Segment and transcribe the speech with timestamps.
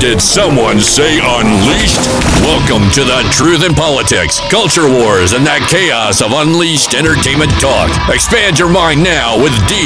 [0.00, 2.08] Did someone say unleashed?
[2.40, 7.92] Welcome to the truth in politics, culture wars, and that chaos of unleashed entertainment talk.
[8.08, 9.76] Expand your mind now with D,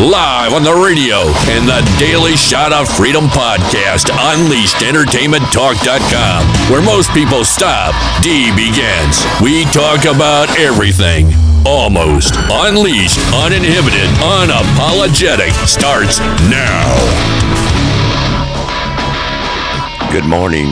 [0.00, 1.20] live on the radio,
[1.52, 7.92] and the Daily Shot of Freedom podcast, UnleashedEntertainmentTalk.com, where most people stop,
[8.24, 9.20] D begins.
[9.44, 11.28] We talk about everything.
[11.68, 16.88] Almost unleashed, uninhibited, unapologetic starts now.
[20.10, 20.68] Good morning.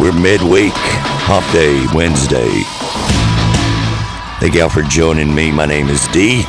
[0.00, 0.72] We're midweek,
[1.26, 2.48] hump day, Wednesday.
[4.38, 5.50] Thank y'all for joining me.
[5.50, 6.44] My name is D.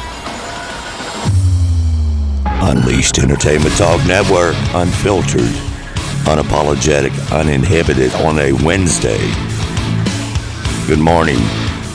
[2.46, 5.50] Unleashed Entertainment Talk Network, unfiltered,
[6.30, 9.18] unapologetic, uninhibited on a Wednesday.
[10.86, 11.40] Good morning.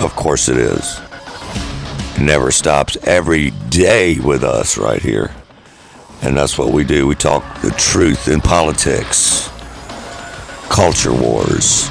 [0.00, 1.00] Of course it is.
[2.14, 5.32] It never stops every day with us right here.
[6.22, 7.06] And that's what we do.
[7.06, 9.48] We talk the truth in politics,
[10.68, 11.88] culture wars,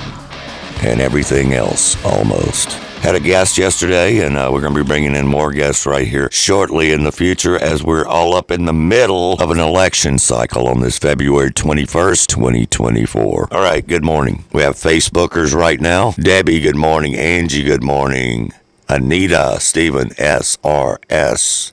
[0.84, 2.87] and everything else almost.
[3.02, 6.06] Had a guest yesterday, and uh, we're going to be bringing in more guests right
[6.06, 10.20] here shortly in the future as we're all up in the middle of an election
[10.20, 13.48] cycle on this February 21st, 2024.
[13.50, 14.44] All right, good morning.
[14.52, 16.12] We have Facebookers right now.
[16.20, 17.16] Debbie, good morning.
[17.16, 18.52] Angie, good morning.
[18.90, 21.72] Anita, Stephen, SRS.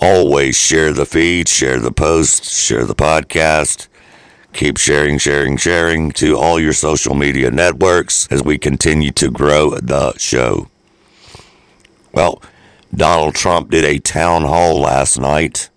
[0.00, 3.88] Always share the feed, share the post, share the podcast.
[4.54, 9.70] Keep sharing, sharing, sharing to all your social media networks as we continue to grow
[9.70, 10.68] the show.
[12.12, 12.40] Well,
[12.94, 15.70] Donald Trump did a town hall last night.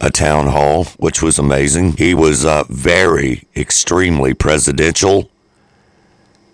[0.00, 1.98] A town hall, which was amazing.
[1.98, 5.30] He was uh, very, extremely presidential.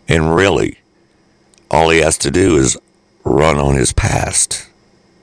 [0.09, 0.81] And really,
[1.71, 2.77] all he has to do is
[3.23, 4.69] run on his past.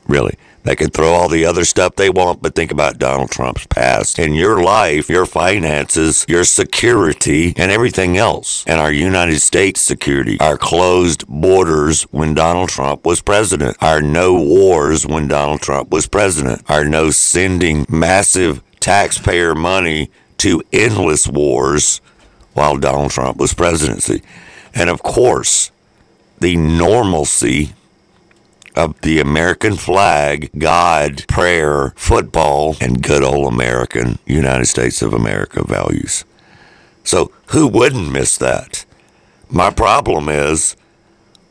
[0.07, 0.37] Really.
[0.63, 4.17] They can throw all the other stuff they want, but think about Donald Trump's past
[4.17, 8.63] and your life, your finances, your security, and everything else.
[8.65, 14.33] And our United States security, our closed borders when Donald Trump was president, our no
[14.33, 21.99] wars when Donald Trump was president, our no sending massive taxpayer money to endless wars
[22.53, 24.21] while Donald Trump was presidency.
[24.73, 25.71] And of course,
[26.39, 27.73] the normalcy
[28.75, 35.63] of the American flag, God, prayer, football, and good old American United States of America
[35.65, 36.25] values.
[37.03, 38.85] So who wouldn't miss that?
[39.49, 40.75] My problem is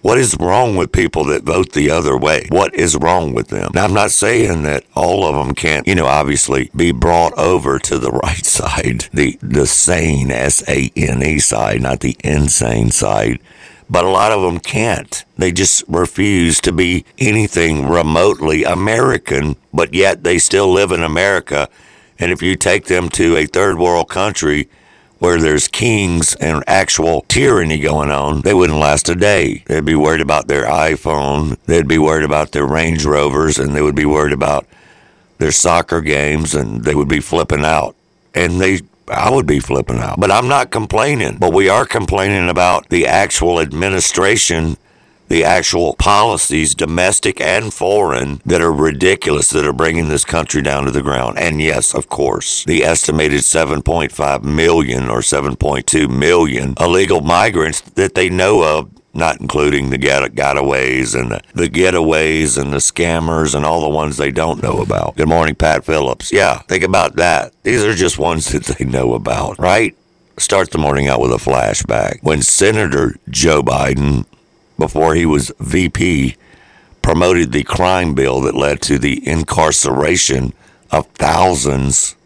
[0.02, 2.46] what is wrong with people that vote the other way?
[2.48, 3.70] What is wrong with them?
[3.72, 7.78] Now, I'm not saying that all of them can't, you know, obviously be brought over
[7.78, 12.90] to the right side, the, the sane, S A N E side, not the insane
[12.90, 13.38] side
[13.92, 15.22] but a lot of them can't.
[15.36, 21.68] They just refuse to be anything remotely American, but yet they still live in America.
[22.18, 24.70] And if you take them to a third world country
[25.18, 29.62] where there's kings and actual tyranny going on, they wouldn't last a day.
[29.66, 33.82] They'd be worried about their iPhone, they'd be worried about their Range Rovers, and they
[33.82, 34.66] would be worried about
[35.36, 37.94] their soccer games, and they would be flipping out.
[38.34, 38.80] And they
[39.12, 40.18] I would be flipping out.
[40.18, 41.36] But I'm not complaining.
[41.38, 44.76] But we are complaining about the actual administration,
[45.28, 50.84] the actual policies, domestic and foreign, that are ridiculous, that are bringing this country down
[50.84, 51.38] to the ground.
[51.38, 58.28] And yes, of course, the estimated 7.5 million or 7.2 million illegal migrants that they
[58.28, 63.64] know of not including the get- gotaways and the, the getaways and the scammers and
[63.64, 65.16] all the ones they don't know about.
[65.16, 66.32] Good morning, Pat Phillips.
[66.32, 67.52] Yeah, think about that.
[67.62, 69.94] These are just ones that they know about, right?
[70.38, 72.22] Start the morning out with a flashback.
[72.22, 74.24] When Senator Joe Biden,
[74.78, 76.36] before he was VP,
[77.02, 80.54] promoted the crime bill that led to the incarceration
[80.90, 82.16] of thousands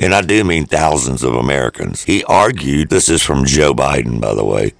[0.00, 2.04] and I do mean thousands of Americans.
[2.04, 4.72] He argued, this is from Joe Biden, by the way,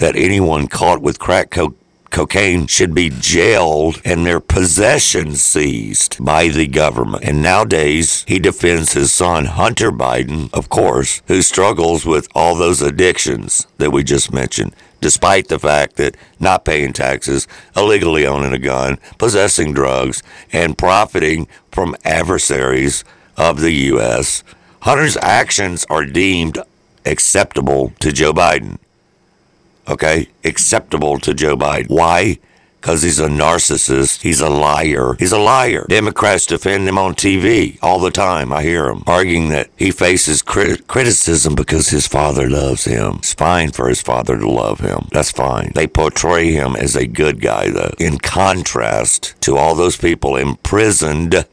[0.00, 1.74] that anyone caught with crack co-
[2.10, 7.22] cocaine should be jailed and their possessions seized by the government.
[7.24, 12.82] And nowadays, he defends his son, Hunter Biden, of course, who struggles with all those
[12.82, 18.58] addictions that we just mentioned despite the fact that not paying taxes, illegally owning a
[18.58, 20.22] gun, possessing drugs,
[20.52, 23.02] and profiting from adversaries
[23.36, 24.44] of the U.S.
[24.82, 26.58] Hunter's actions are deemed
[27.06, 28.78] acceptable to Joe Biden.
[29.90, 30.28] Okay?
[30.44, 31.90] Acceptable to Joe Biden.
[31.90, 32.38] Why?
[32.80, 34.22] Because he's a narcissist.
[34.22, 35.14] He's a liar.
[35.18, 35.84] He's a liar.
[35.90, 38.54] Democrats defend him on TV all the time.
[38.54, 43.16] I hear him arguing that he faces crit- criticism because his father loves him.
[43.16, 45.08] It's fine for his father to love him.
[45.12, 45.72] That's fine.
[45.74, 47.92] They portray him as a good guy, though.
[47.98, 51.44] In contrast to all those people imprisoned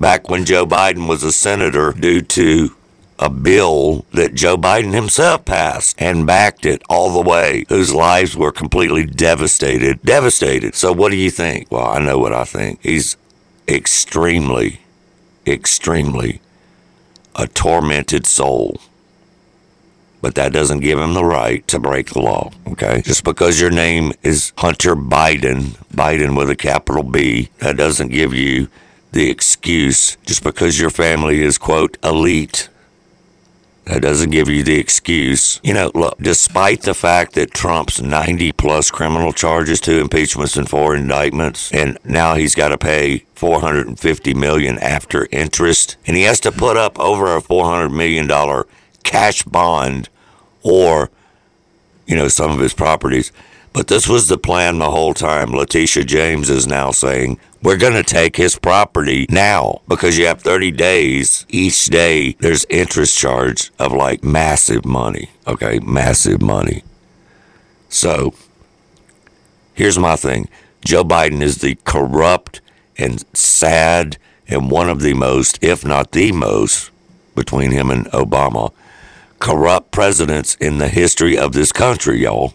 [0.00, 2.74] back when Joe Biden was a senator due to
[3.18, 8.36] a bill that Joe Biden himself passed and backed it all the way, whose lives
[8.36, 10.02] were completely devastated.
[10.02, 10.74] Devastated.
[10.74, 11.70] So, what do you think?
[11.70, 12.82] Well, I know what I think.
[12.82, 13.16] He's
[13.68, 14.80] extremely,
[15.46, 16.40] extremely
[17.34, 18.80] a tormented soul.
[20.22, 23.02] But that doesn't give him the right to break the law, okay?
[23.02, 28.34] Just because your name is Hunter Biden, Biden with a capital B, that doesn't give
[28.34, 28.68] you
[29.12, 32.68] the excuse just because your family is, quote, elite
[33.86, 35.60] that doesn't give you the excuse.
[35.62, 40.68] You know, look, despite the fact that Trump's 90 plus criminal charges, two impeachments and
[40.68, 46.40] four indictments, and now he's got to pay 450 million after interest, and he has
[46.40, 48.66] to put up over a 400 million dollar
[49.04, 50.08] cash bond
[50.64, 51.10] or
[52.06, 53.30] you know some of his properties.
[53.72, 55.52] But this was the plan the whole time.
[55.52, 60.40] Letitia James is now saying, we're going to take his property now because you have
[60.42, 61.46] 30 days.
[61.48, 65.30] Each day, there's interest charge of like massive money.
[65.46, 66.84] Okay, massive money.
[67.88, 68.34] So,
[69.74, 70.48] here's my thing
[70.84, 72.60] Joe Biden is the corrupt
[72.98, 74.18] and sad
[74.48, 76.90] and one of the most, if not the most,
[77.34, 78.72] between him and Obama,
[79.40, 82.54] corrupt presidents in the history of this country, y'all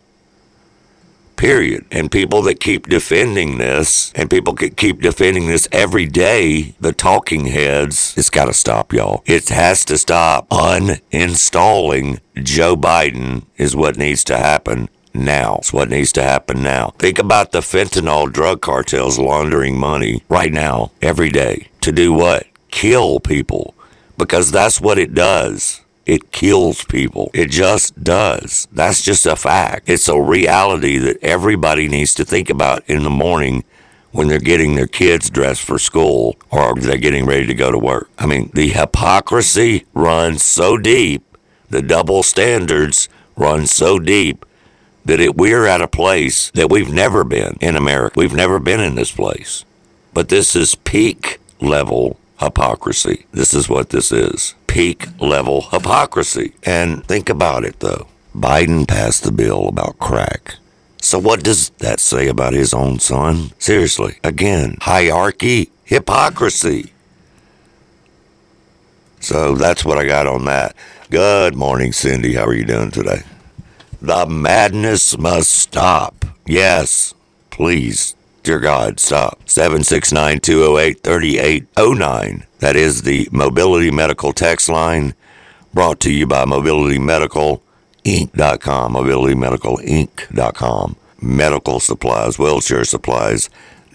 [1.41, 1.83] period.
[1.89, 6.93] And people that keep defending this, and people that keep defending this every day, the
[6.93, 9.23] talking heads, it's got to stop, y'all.
[9.25, 10.47] It has to stop.
[10.49, 15.55] Uninstalling Joe Biden is what needs to happen now.
[15.55, 16.93] It's what needs to happen now.
[16.99, 21.69] Think about the fentanyl drug cartels laundering money right now, every day.
[21.81, 22.45] To do what?
[22.69, 23.73] Kill people.
[24.15, 25.81] Because that's what it does.
[26.05, 27.29] It kills people.
[27.33, 28.67] It just does.
[28.71, 29.87] That's just a fact.
[29.87, 33.63] It's a reality that everybody needs to think about in the morning
[34.11, 37.77] when they're getting their kids dressed for school or they're getting ready to go to
[37.77, 38.09] work.
[38.17, 41.23] I mean, the hypocrisy runs so deep,
[41.69, 44.45] the double standards run so deep
[45.05, 48.13] that it, we're at a place that we've never been in America.
[48.19, 49.65] We've never been in this place.
[50.13, 53.25] But this is peak level hypocrisy.
[53.31, 56.53] This is what this is peak level hypocrisy.
[56.63, 58.07] And think about it though.
[58.33, 60.55] Biden passed the bill about crack.
[61.01, 63.51] So what does that say about his own son?
[63.59, 66.93] Seriously, again, hierarchy, hypocrisy.
[69.19, 70.73] So that's what I got on that.
[71.09, 72.35] Good morning, Cindy.
[72.35, 73.23] How are you doing today?
[74.01, 76.23] The madness must stop.
[76.45, 77.13] Yes,
[77.49, 79.47] please Dear God, stop.
[79.47, 82.45] 769 208 3809.
[82.59, 85.13] That is the Mobility Medical text line
[85.73, 87.61] brought to you by Mobility Medical
[88.03, 90.95] Inc.com, mobilitymedicalinc.com.
[91.21, 93.51] Medical supplies, wheelchair supplies,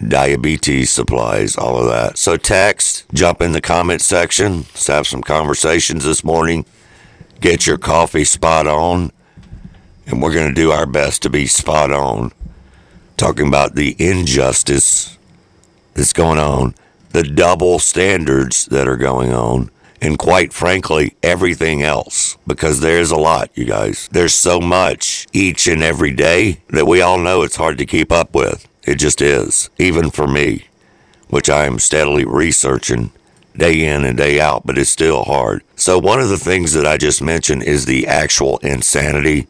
[0.07, 2.17] diabetes supplies, all of that.
[2.17, 6.65] So text, jump in the comment section, let's have some conversations this morning.
[7.41, 9.11] Get your coffee spot on,
[10.05, 12.31] and we're going to do our best to be spot on
[13.17, 15.17] talking about the injustice
[15.95, 16.75] that's going on,
[17.09, 22.37] the double standards that are going on, and quite frankly, everything else.
[22.45, 24.07] Because there's a lot, you guys.
[24.11, 28.11] There's so much each and every day that we all know it's hard to keep
[28.11, 28.67] up with.
[28.83, 30.65] It just is, even for me,
[31.29, 33.11] which I am steadily researching
[33.57, 35.63] day in and day out, but it's still hard.
[35.75, 39.47] So, one of the things that I just mentioned is the actual insanity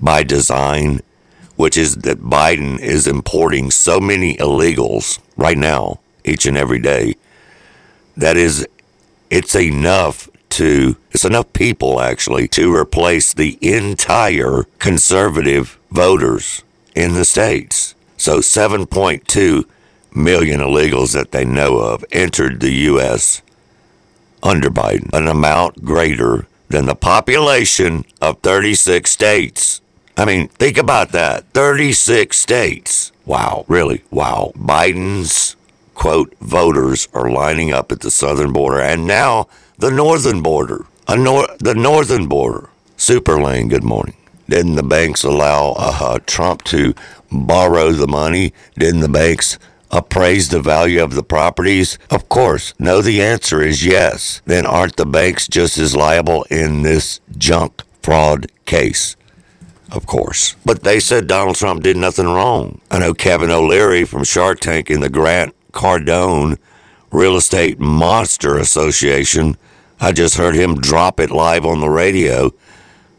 [0.00, 1.00] by design
[1.58, 7.16] which is that Biden is importing so many illegals right now, each and every day,
[8.16, 8.64] that is,
[9.28, 16.62] it's enough to, it's enough people actually to replace the entire conservative voters
[16.94, 17.96] in the states.
[18.16, 19.64] So 7.2
[20.14, 23.42] million illegals that they know of entered the U.S.
[24.44, 29.80] under Biden, an amount greater than the population of 36 states.
[30.18, 33.12] I mean, think about that 36 states.
[33.24, 34.02] Wow, really?
[34.10, 34.50] Wow.
[34.56, 35.54] Biden's,
[35.94, 39.46] quote, voters are lining up at the southern border and now
[39.78, 40.86] the northern border.
[41.08, 42.68] Nor- the northern border.
[42.96, 44.16] Super Lane, good morning.
[44.48, 46.94] Didn't the banks allow uh, Trump to
[47.30, 48.52] borrow the money?
[48.76, 49.56] Didn't the banks
[49.92, 51.96] appraise the value of the properties?
[52.10, 52.74] Of course.
[52.80, 54.42] No, the answer is yes.
[54.46, 59.14] Then aren't the banks just as liable in this junk fraud case?
[59.90, 60.56] Of course.
[60.64, 62.80] But they said Donald Trump did nothing wrong.
[62.90, 66.58] I know Kevin O'Leary from Shark Tank in the Grant Cardone
[67.10, 69.56] Real Estate Monster Association.
[70.00, 72.52] I just heard him drop it live on the radio.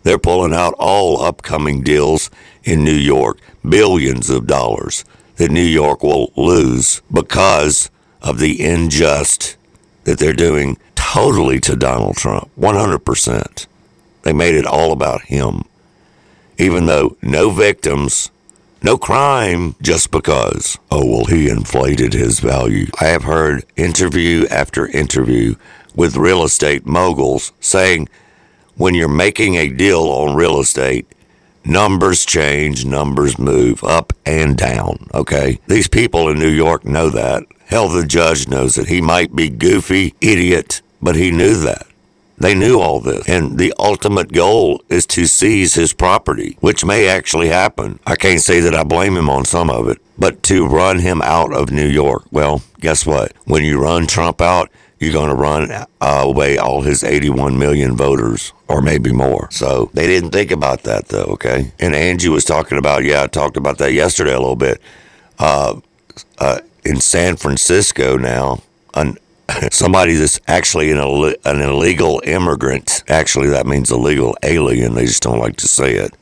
[0.04, 2.30] They're pulling out all upcoming deals
[2.64, 5.04] in New York, billions of dollars
[5.38, 7.90] that New York will lose because
[8.22, 9.58] of the unjust
[10.04, 12.50] that they're doing totally to Donald Trump.
[12.60, 13.68] 100%.
[14.24, 15.64] They made it all about him.
[16.60, 18.30] Even though no victims,
[18.84, 22.88] no crime, just because, oh, well, he inflated his value.
[23.00, 25.56] I have heard interview after interview
[25.96, 28.08] with real estate moguls saying
[28.76, 31.06] when you're making a deal on real estate,
[31.66, 35.08] numbers change, numbers move up and down.
[35.14, 35.60] Okay.
[35.68, 37.44] These people in New York know that.
[37.66, 41.86] Hell, the judge knows that He might be goofy, idiot, but he knew that.
[42.40, 43.28] They knew all this.
[43.28, 48.00] And the ultimate goal is to seize his property, which may actually happen.
[48.08, 51.22] I can't say that I blame him on some of it, but to run him
[51.22, 53.34] out of New York, well, guess what?
[53.46, 54.70] When you run Trump out,
[55.00, 59.50] you're going to run uh, away all his 81 million voters or maybe more.
[59.52, 61.72] So they didn't think about that though, okay?
[61.80, 64.82] And Angie was talking about, yeah, I talked about that yesterday a little bit.
[65.38, 65.80] Uh,
[66.38, 68.62] uh, in San Francisco now,
[68.94, 69.18] an,
[69.72, 71.00] somebody that's actually an,
[71.46, 76.14] an illegal immigrant, actually that means illegal alien, they just don't like to say it,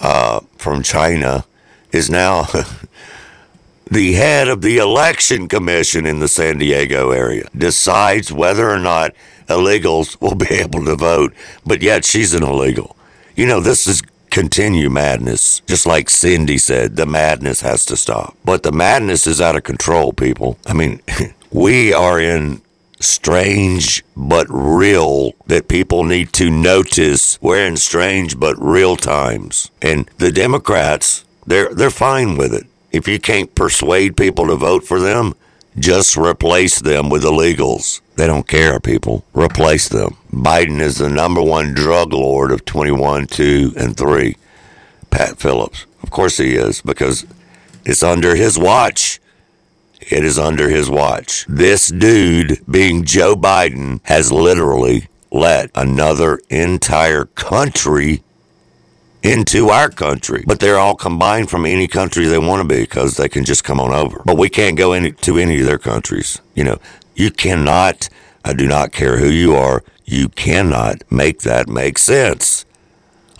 [0.00, 1.44] uh, from China,
[1.92, 2.42] is now
[3.90, 9.14] the head of the election commission in the San Diego area, decides whether or not
[9.48, 11.32] illegals will be able to vote,
[11.66, 12.96] but yet she's an illegal.
[13.34, 15.60] You know, this is continue madness.
[15.60, 18.36] Just like Cindy said, the madness has to stop.
[18.44, 20.58] But the madness is out of control, people.
[20.66, 21.00] I mean,
[21.50, 22.62] we are in
[23.00, 27.40] strange but real that people need to notice.
[27.40, 29.70] We're in strange but real times.
[29.80, 32.66] And the Democrats, they're they're fine with it.
[32.90, 35.34] If you can't persuade people to vote for them,
[35.78, 38.00] just replace them with illegals.
[38.16, 39.24] They don't care, people.
[39.32, 40.16] Replace them.
[40.32, 44.36] Biden is the number one drug lord of 21, 2, and 3.
[45.10, 45.86] Pat Phillips.
[46.02, 47.26] Of course he is, because
[47.84, 49.17] it's under his watch.
[50.00, 51.44] It is under his watch.
[51.48, 58.22] This dude, being Joe Biden, has literally let another entire country
[59.22, 60.44] into our country.
[60.46, 63.64] But they're all combined from any country they want to be because they can just
[63.64, 64.22] come on over.
[64.24, 66.40] But we can't go into any of their countries.
[66.54, 66.78] You know,
[67.14, 68.08] you cannot,
[68.44, 72.64] I do not care who you are, you cannot make that make sense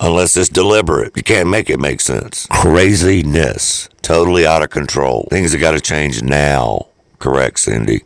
[0.01, 1.17] unless it's deliberate.
[1.17, 2.47] You can't make it make sense.
[2.51, 5.27] Craziness, totally out of control.
[5.31, 6.87] Things have got to change now.
[7.19, 8.03] Correct, Cindy.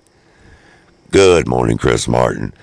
[1.10, 2.54] Good morning, Chris Martin.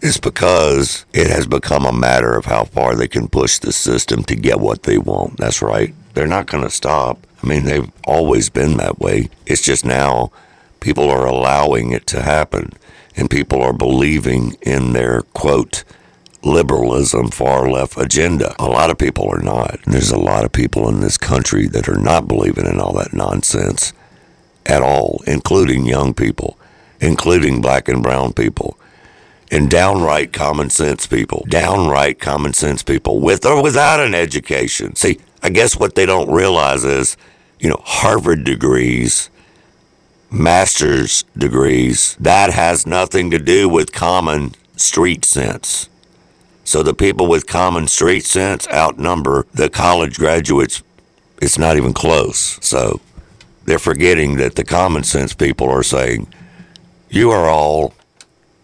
[0.00, 4.24] It's because it has become a matter of how far they can push the system
[4.24, 5.36] to get what they want.
[5.36, 5.94] That's right.
[6.14, 7.26] They're not going to stop.
[7.42, 9.28] I mean, they've always been that way.
[9.46, 10.30] It's just now
[10.80, 12.72] people are allowing it to happen
[13.16, 15.84] and people are believing in their quote
[16.42, 18.54] liberalism far left agenda.
[18.58, 19.80] A lot of people are not.
[19.86, 23.12] There's a lot of people in this country that are not believing in all that
[23.12, 23.92] nonsense
[24.66, 26.58] at all, including young people,
[27.00, 28.78] including black and brown people
[29.52, 31.44] and downright common sense people.
[31.46, 34.96] Downright common sense people with or without an education.
[34.96, 37.18] See, I guess what they don't realize is,
[37.60, 39.28] you know, Harvard degrees,
[40.30, 45.90] master's degrees, that has nothing to do with common street sense.
[46.72, 50.82] So the people with common street sense outnumber the college graduates.
[51.42, 52.58] It's not even close.
[52.66, 53.02] So
[53.66, 56.32] they're forgetting that the common sense people are saying,
[57.10, 57.92] you are all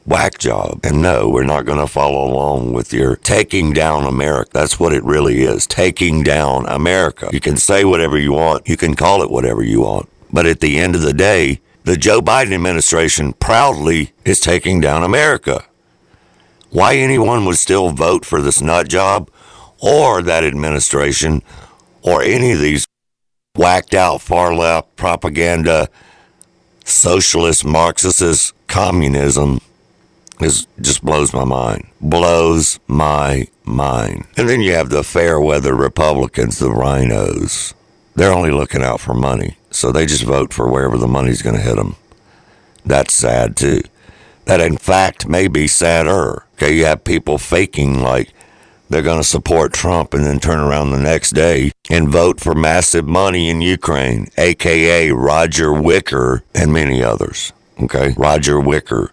[0.06, 0.80] whack job.
[0.82, 4.52] And no, we're not going to follow along with your taking down America.
[4.54, 7.28] That's what it really is taking down America.
[7.30, 10.08] You can say whatever you want, you can call it whatever you want.
[10.32, 15.02] But at the end of the day, the Joe Biden administration proudly is taking down
[15.02, 15.67] America.
[16.70, 19.30] Why anyone would still vote for this nut job
[19.80, 21.42] or that administration
[22.02, 22.86] or any of these
[23.56, 25.88] whacked out far left propaganda,
[26.84, 29.60] socialist, Marxist, communism
[30.40, 31.88] is just blows my mind.
[32.00, 34.26] Blows my mind.
[34.36, 37.74] And then you have the fair weather Republicans, the RINOs.
[38.14, 39.56] They're only looking out for money.
[39.70, 41.96] So they just vote for wherever the money's going to hit them.
[42.84, 43.82] That's sad too.
[44.48, 46.46] That in fact may be sadder.
[46.54, 48.32] Okay, you have people faking like
[48.88, 52.54] they're going to support Trump and then turn around the next day and vote for
[52.54, 57.52] massive money in Ukraine, aka Roger Wicker and many others.
[57.78, 59.12] Okay, Roger Wicker.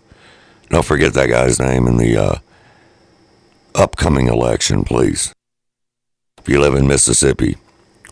[0.69, 2.35] Don't forget that guy's name in the uh,
[3.75, 5.33] upcoming election, please.
[6.37, 7.57] If you live in Mississippi,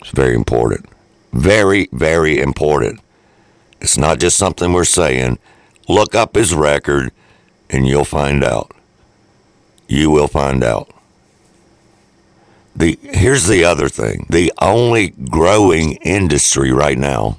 [0.01, 0.87] it's very important.
[1.31, 2.99] Very, very important.
[3.79, 5.39] It's not just something we're saying.
[5.87, 7.11] Look up his record
[7.69, 8.71] and you'll find out.
[9.87, 10.89] You will find out.
[12.75, 14.25] The here's the other thing.
[14.29, 17.37] The only growing industry right now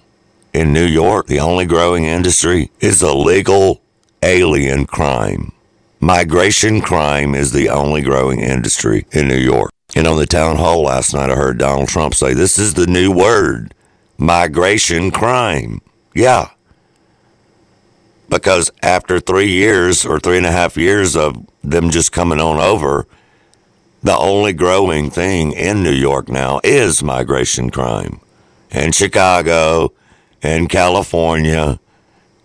[0.52, 3.80] in New York, the only growing industry is illegal
[4.22, 5.52] alien crime.
[6.00, 9.70] Migration crime is the only growing industry in New York.
[9.96, 12.86] And on the town hall last night, I heard Donald Trump say, This is the
[12.86, 13.74] new word
[14.18, 15.80] migration crime.
[16.14, 16.50] Yeah.
[18.28, 22.58] Because after three years or three and a half years of them just coming on
[22.58, 23.06] over,
[24.02, 28.20] the only growing thing in New York now is migration crime.
[28.70, 29.92] And Chicago
[30.42, 31.80] and California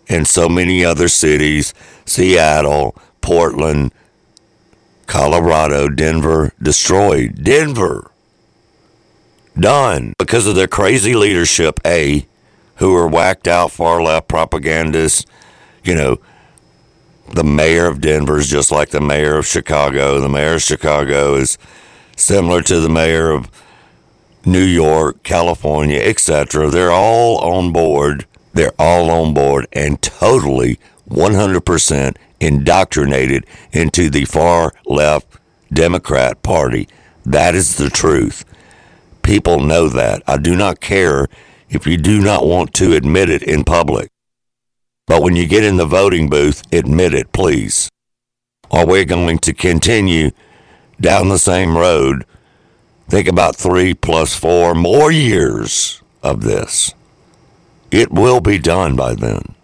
[0.08, 1.74] and so many other cities,
[2.06, 3.94] Seattle, Portland,
[5.06, 7.44] Colorado, Denver, destroyed.
[7.44, 8.12] Denver.
[9.60, 10.14] Done.
[10.18, 12.26] Because of their crazy leadership, A,
[12.76, 15.26] who are whacked out far left propagandists,
[15.90, 16.20] you know,
[17.34, 20.20] the mayor of Denver is just like the mayor of Chicago.
[20.20, 21.58] The mayor of Chicago is
[22.16, 23.50] similar to the mayor of
[24.46, 26.70] New York, California, etc.
[26.70, 28.28] They're all on board.
[28.54, 30.80] They're all on board and totally
[31.10, 35.40] 100% indoctrinated into the far left
[35.74, 36.88] Democrat Party.
[37.26, 38.46] That is the truth.
[39.24, 40.22] People know that.
[40.28, 41.28] I do not care
[41.68, 44.12] if you do not want to admit it in public.
[45.10, 47.90] But when you get in the voting booth, admit it, please.
[48.70, 50.30] Or we're going to continue
[51.02, 52.26] down the same road.
[53.08, 56.94] Think about three plus four more years of this.
[57.90, 59.56] It will be done by then.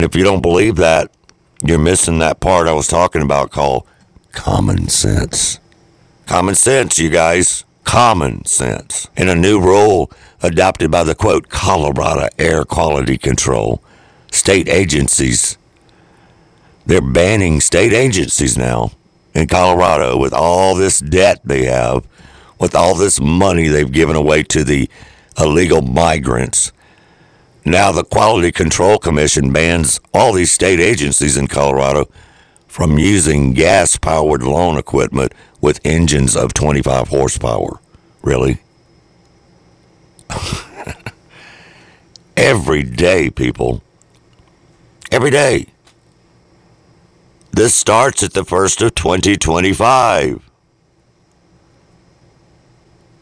[0.00, 1.10] If you don't believe that,
[1.62, 3.86] you're missing that part I was talking about called
[4.32, 5.60] common sense.
[6.24, 7.66] Common sense, you guys.
[7.84, 9.08] Common sense.
[9.14, 10.10] In a new rule
[10.44, 13.82] adopted by the quote Colorado Air Quality Control,
[14.30, 15.58] state agencies,
[16.86, 18.92] they're banning state agencies now
[19.34, 22.06] in Colorado with all this debt they have,
[22.58, 24.88] with all this money they've given away to the
[25.38, 26.72] illegal migrants
[27.66, 32.10] now, the Quality Control Commission bans all these state agencies in Colorado
[32.68, 37.80] from using gas powered lawn equipment with engines of 25 horsepower.
[38.20, 38.58] Really?
[42.36, 43.82] Every day, people.
[45.10, 45.66] Every day.
[47.52, 50.50] This starts at the first of 2025.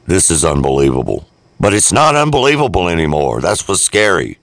[0.07, 1.29] This is unbelievable.
[1.61, 3.41] But it's not unbelievable anymore.
[3.41, 4.39] That's what's scary.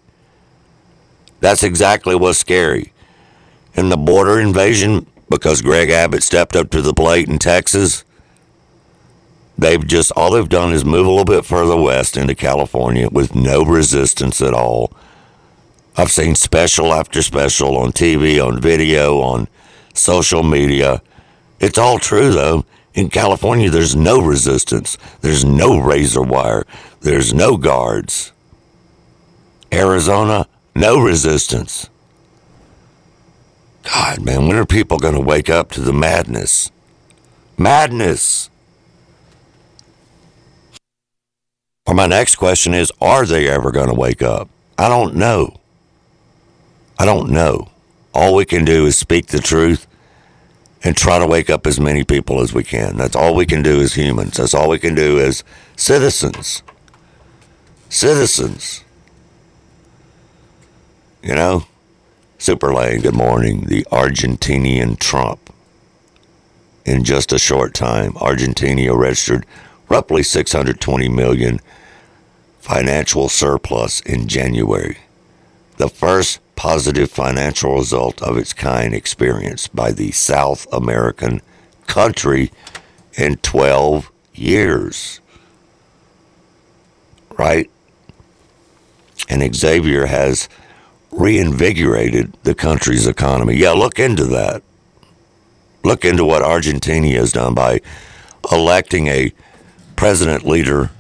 [1.40, 2.94] That's exactly what's scary.
[3.76, 8.04] And the border invasion, because Greg Abbott stepped up to the plate in Texas,
[9.62, 13.36] they've just, all they've done is move a little bit further west into California with
[13.36, 14.92] no resistance at all.
[15.96, 19.48] I've seen special after special on TV, on video, on
[19.94, 21.02] social media.
[21.60, 22.66] It's all true, though.
[22.94, 24.98] In California, there's no resistance.
[25.22, 26.66] There's no razor wire.
[27.02, 28.32] There's no guards.
[29.72, 31.90] Arizona, no resistance.
[33.84, 36.72] God, man, when are people going to wake up to the madness?
[37.58, 38.50] Madness.
[41.90, 44.48] Or my next question is Are they ever going to wake up?
[44.78, 45.60] I don't know.
[47.00, 47.70] I don't know.
[48.14, 49.88] All we can do is speak the truth
[50.84, 52.96] and try to wake up as many people as we can.
[52.96, 54.38] That's all we can do as humans.
[54.38, 55.44] That's all we can do as
[55.78, 56.62] citizens.
[57.90, 58.84] Citizens.
[61.24, 61.66] You know?
[62.38, 63.62] Super Lane, good morning.
[63.62, 65.52] The Argentinian Trump.
[66.86, 69.44] In just a short time, Argentina registered
[69.90, 71.60] roughly 620 million
[72.70, 74.96] financial surplus in January.
[75.78, 81.42] The first positive financial result of its kind experienced by the South American
[81.88, 82.52] country
[83.18, 85.20] in 12 years.
[87.40, 87.72] Right?
[89.30, 90.48] And Xavier has
[91.10, 93.56] reinvigorated the country's economy.
[93.56, 94.62] Yeah, look into that.
[95.84, 97.82] Look into what Argentina has done by
[98.52, 99.34] electing a
[99.96, 100.92] president leader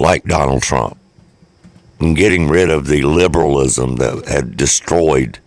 [0.00, 0.96] like Donald Trump
[2.00, 5.38] and getting rid of the liberalism that had destroyed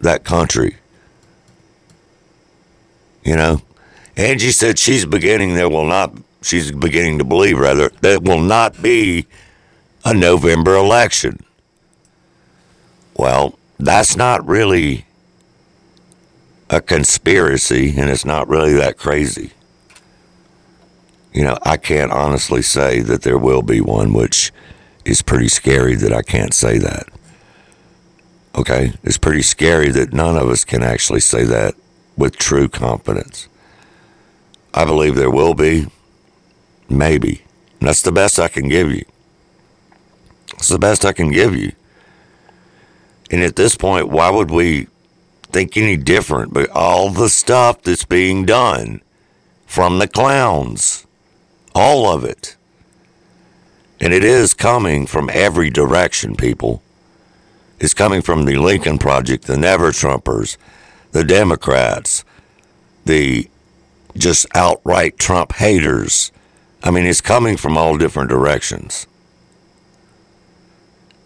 [0.00, 0.76] that country.
[3.22, 3.62] You know,
[4.16, 8.82] Angie said she's beginning there will not she's beginning to believe rather that will not
[8.82, 9.26] be
[10.04, 11.44] a November election.
[13.14, 15.04] Well, that's not really
[16.70, 19.52] a conspiracy and it's not really that crazy.
[21.32, 24.52] You know, I can't honestly say that there will be one, which
[25.04, 27.08] is pretty scary that I can't say that.
[28.54, 28.94] Okay?
[29.02, 31.74] It's pretty scary that none of us can actually say that
[32.16, 33.48] with true confidence.
[34.74, 35.86] I believe there will be,
[36.88, 37.42] maybe.
[37.78, 39.04] And that's the best I can give you.
[40.54, 41.72] It's the best I can give you.
[43.30, 44.88] And at this point, why would we
[45.44, 46.52] think any different?
[46.52, 49.00] But all the stuff that's being done
[49.66, 51.06] from the clowns,
[51.74, 52.56] all of it.
[54.00, 56.82] And it is coming from every direction, people.
[57.78, 60.56] It's coming from the Lincoln Project, the Never Trumpers,
[61.12, 62.24] the Democrats,
[63.04, 63.48] the
[64.16, 66.32] just outright Trump haters.
[66.82, 69.06] I mean, it's coming from all different directions.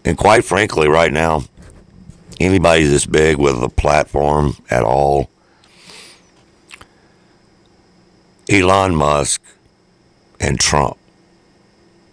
[0.03, 1.43] And quite frankly, right now,
[2.39, 5.29] anybody this big with a platform at all,
[8.49, 9.41] Elon Musk
[10.39, 10.97] and Trump,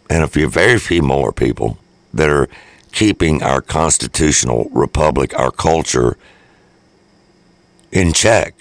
[0.08, 1.78] and a few, very few more people
[2.12, 2.48] that are
[2.92, 6.16] keeping our constitutional republic, our culture
[7.90, 8.54] in check.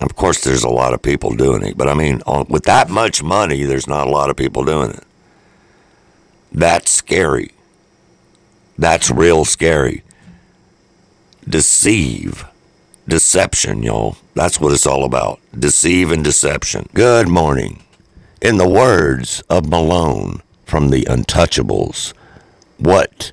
[0.00, 2.90] Of course, there's a lot of people doing it, but I mean, on, with that
[2.90, 5.04] much money, there's not a lot of people doing it.
[6.52, 7.52] That's scary.
[8.76, 10.02] That's real scary.
[11.48, 12.44] Deceive.
[13.06, 14.16] Deception, y'all.
[14.34, 15.40] That's what it's all about.
[15.58, 16.88] Deceive and deception.
[16.94, 17.83] Good morning.
[18.44, 22.12] In the words of Malone from the Untouchables,
[22.76, 23.32] what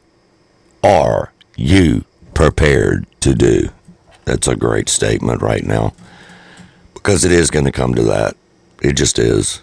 [0.85, 3.71] are you prepared to do?
[4.23, 5.93] That's a great statement right now
[6.93, 8.37] because it is going to come to that.
[8.81, 9.61] It just is.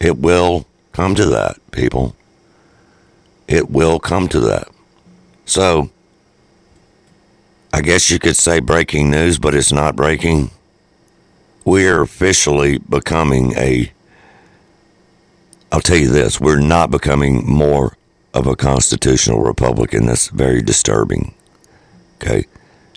[0.00, 2.16] It will come to that, people.
[3.48, 4.68] It will come to that.
[5.44, 5.90] So,
[7.70, 10.52] I guess you could say breaking news, but it's not breaking.
[11.66, 13.92] We are officially becoming a.
[15.70, 17.96] I'll tell you this we're not becoming more
[18.34, 21.34] of a constitutional republic, and that's very disturbing.
[22.16, 22.46] Okay?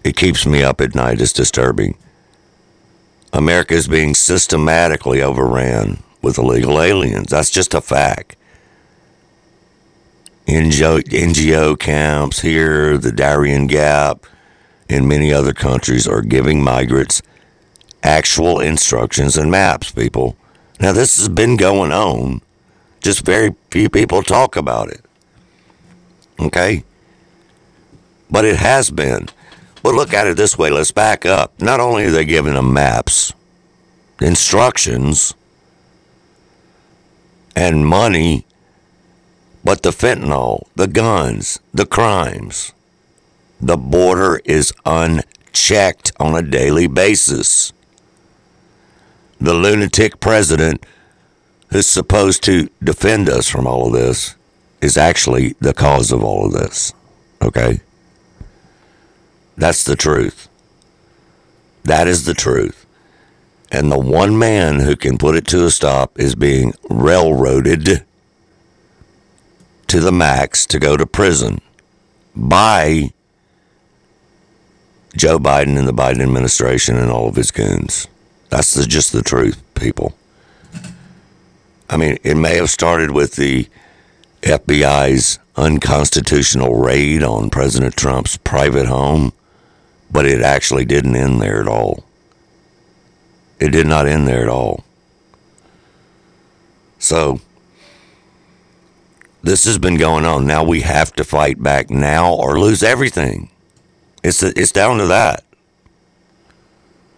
[0.04, 1.22] It keeps me up at night.
[1.22, 1.98] It's disturbing.
[3.34, 7.30] America is being systematically overran with illegal aliens.
[7.30, 8.36] That's just a fact.
[10.48, 14.26] NGO, NGO camps here, the Darien Gap,
[14.90, 17.22] and many other countries are giving migrants
[18.04, 20.36] actual instructions and maps, people.
[20.80, 22.42] Now, this has been going on,
[23.02, 25.02] just very few people talk about it.
[26.40, 26.84] Okay?
[28.30, 29.28] But it has been.
[29.84, 31.60] But look at it this way let's back up.
[31.60, 33.34] Not only are they giving them maps,
[34.22, 35.34] instructions,
[37.56, 38.46] and money
[39.64, 42.74] but the fentanyl, the guns, the crimes,
[43.60, 47.72] the border is unchecked on a daily basis.
[49.40, 50.86] The lunatic president
[51.72, 54.36] who's supposed to defend us from all of this
[54.82, 56.94] is actually the cause of all of this.
[57.42, 57.82] Okay?
[59.56, 60.50] That's the truth.
[61.84, 62.86] That is the truth.
[63.72, 68.06] And the one man who can put it to a stop is being railroaded
[69.88, 71.62] to the max to go to prison
[72.36, 73.12] by
[75.16, 78.08] Joe Biden and the Biden administration and all of his goons.
[78.50, 80.16] That's the, just the truth, people.
[81.92, 83.68] I mean, it may have started with the
[84.44, 89.34] FBI's unconstitutional raid on President Trump's private home,
[90.10, 92.06] but it actually didn't end there at all.
[93.60, 94.86] It did not end there at all.
[96.98, 97.42] So,
[99.44, 100.48] this has been going on.
[100.48, 103.50] Now we have to fight back now or lose everything.
[104.24, 105.44] It's it's down to that.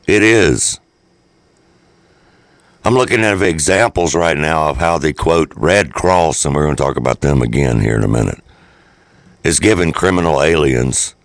[0.08, 0.80] It is.
[2.86, 6.76] I'm looking at examples right now of how the quote Red Cross, and we're going
[6.76, 8.44] to talk about them again here in a minute,
[9.44, 11.16] is giving criminal aliens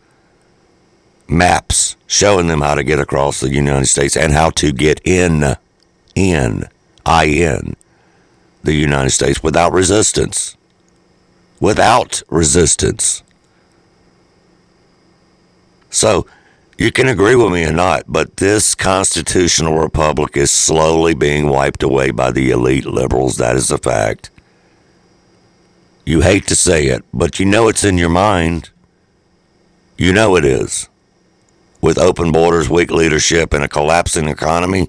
[1.28, 5.56] maps showing them how to get across the United States and how to get in,
[6.14, 6.64] in,
[7.04, 7.76] in
[8.62, 10.56] the United States without resistance
[11.60, 13.22] without resistance.
[15.90, 16.26] So,
[16.78, 21.82] you can agree with me or not, but this constitutional republic is slowly being wiped
[21.82, 23.36] away by the elite liberals.
[23.36, 24.30] That is a fact.
[26.06, 28.70] You hate to say it, but you know it's in your mind.
[29.96, 30.88] You know it is.
[31.80, 34.88] With open borders, weak leadership, and a collapsing economy,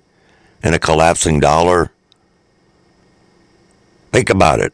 [0.62, 1.91] and a collapsing dollar.
[4.12, 4.73] Think about it.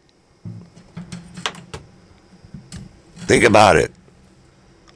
[3.25, 3.91] Think about it.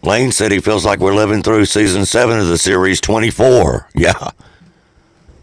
[0.02, 3.90] Lane said he feels like we're living through season seven of the series 24.
[3.96, 4.32] Yeah.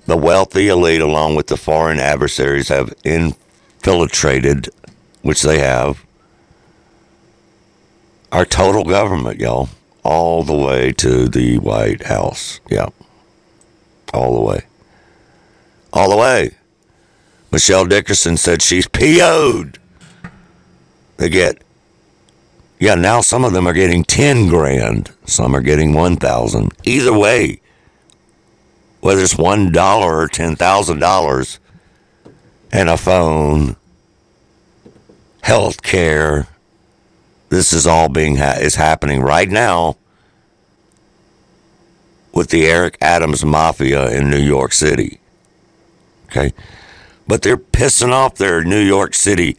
[0.07, 4.69] The wealthy elite, along with the foreign adversaries, have infiltrated,
[5.23, 6.07] which they have,
[8.31, 9.69] our total government, y'all,
[10.05, 12.61] all the way to the White House.
[12.71, 12.90] Yeah.
[14.14, 14.62] All the way.
[15.92, 16.53] All the way.
[17.51, 19.79] Michelle Dickerson said she's PO'd.
[21.16, 21.62] They get,
[22.79, 26.73] yeah, now some of them are getting 10 grand, some are getting 1,000.
[26.85, 27.61] Either way,
[29.01, 31.59] whether it's $1 or $10,000,
[32.73, 33.77] and a phone,
[35.43, 36.49] health care,
[37.49, 39.97] this is all being ha- is happening right now
[42.33, 45.21] with the Eric Adams Mafia in New York City.
[46.27, 46.53] Okay?
[47.27, 49.57] But they're pissing off their New York City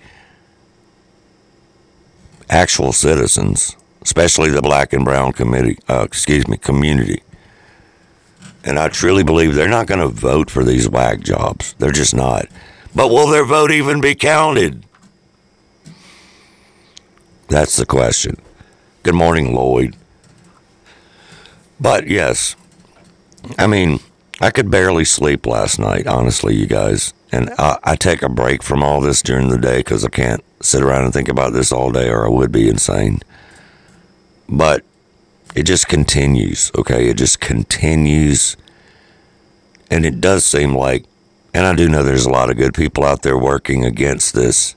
[2.49, 7.21] actual citizens, especially the black and brown committee, uh, excuse me, community.
[8.63, 11.73] And I truly believe they're not going to vote for these whack jobs.
[11.79, 12.47] They're just not.
[12.93, 14.83] But will their vote even be counted?
[17.47, 18.37] That's the question.
[19.03, 19.95] Good morning, Lloyd.
[21.79, 22.55] But yes,
[23.57, 23.99] I mean,
[24.41, 27.13] I could barely sleep last night, honestly, you guys.
[27.31, 30.43] And I, I take a break from all this during the day because I can't
[30.61, 33.21] sit around and think about this all day or I would be insane.
[34.49, 34.83] But
[35.55, 37.09] it just continues, okay?
[37.09, 38.57] It just continues.
[39.89, 41.05] And it does seem like,
[41.53, 44.75] and I do know there's a lot of good people out there working against this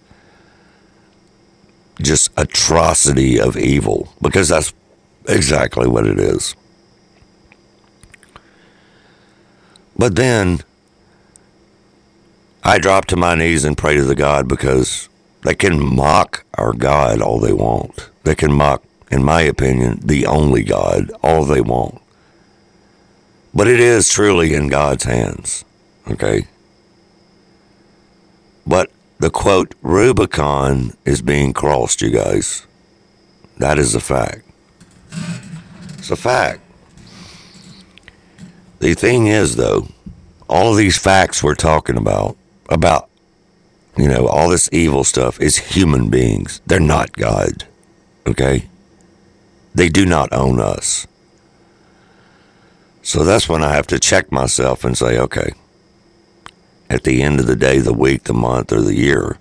[2.01, 4.73] just atrocity of evil because that's
[5.29, 6.57] exactly what it is.
[9.99, 10.61] But then
[12.64, 15.10] I drop to my knees and pray to the God because
[15.42, 18.11] they can mock our God all they want.
[18.24, 22.00] They can mock, in my opinion, the only God all they want.
[23.55, 25.64] But it is truly in God's hands,
[26.09, 26.46] okay?
[28.66, 32.66] But the quote, Rubicon is being crossed, you guys.
[33.59, 34.42] That is a fact.
[35.98, 36.61] It's a fact.
[38.79, 39.88] The thing is, though,
[40.48, 42.37] all of these facts we're talking about,
[42.70, 43.10] about,
[43.96, 46.61] you know, all this evil stuff is human beings.
[46.66, 47.64] They're not God.
[48.26, 48.68] Okay?
[49.74, 51.07] They do not own us.
[53.03, 55.53] So that's when I have to check myself and say, okay,
[56.88, 59.38] at the end of the day, the week, the month, or the year,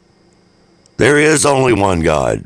[0.98, 2.46] there is only one God.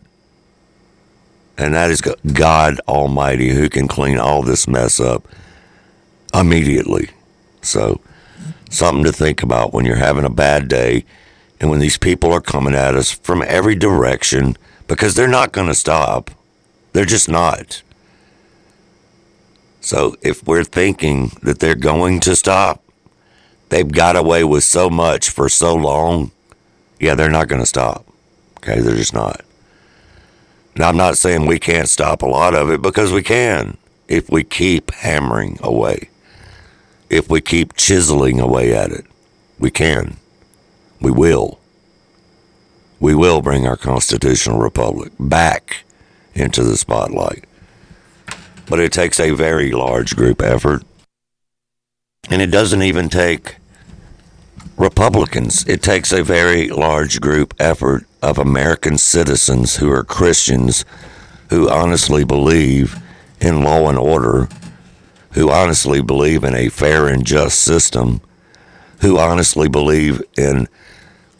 [1.58, 5.28] And that is God Almighty who can clean all this mess up
[6.34, 7.10] immediately.
[7.62, 8.02] So,
[8.70, 11.06] something to think about when you're having a bad day
[11.60, 15.68] and when these people are coming at us from every direction because they're not going
[15.68, 16.32] to stop.
[16.92, 17.82] They're just not.
[19.82, 22.84] So, if we're thinking that they're going to stop,
[23.70, 26.32] they've got away with so much for so long,
[27.00, 28.06] yeah, they're not going to stop.
[28.58, 29.42] Okay, they're just not.
[30.78, 34.30] Now, I'm not saying we can't stop a lot of it because we can if
[34.30, 36.10] we keep hammering away,
[37.10, 39.06] if we keep chiseling away at it.
[39.60, 40.18] We can.
[41.04, 41.60] We will.
[43.02, 45.84] We will bring our constitutional republic back
[46.34, 47.44] into the spotlight.
[48.70, 50.84] But it takes a very large group effort.
[52.30, 53.58] And it doesn't even take
[54.78, 55.68] Republicans.
[55.68, 60.86] It takes a very large group effort of American citizens who are Christians
[61.50, 62.96] who honestly believe
[63.42, 64.48] in law and order,
[65.32, 68.22] who honestly believe in a fair and just system,
[69.02, 70.70] who honestly believe in,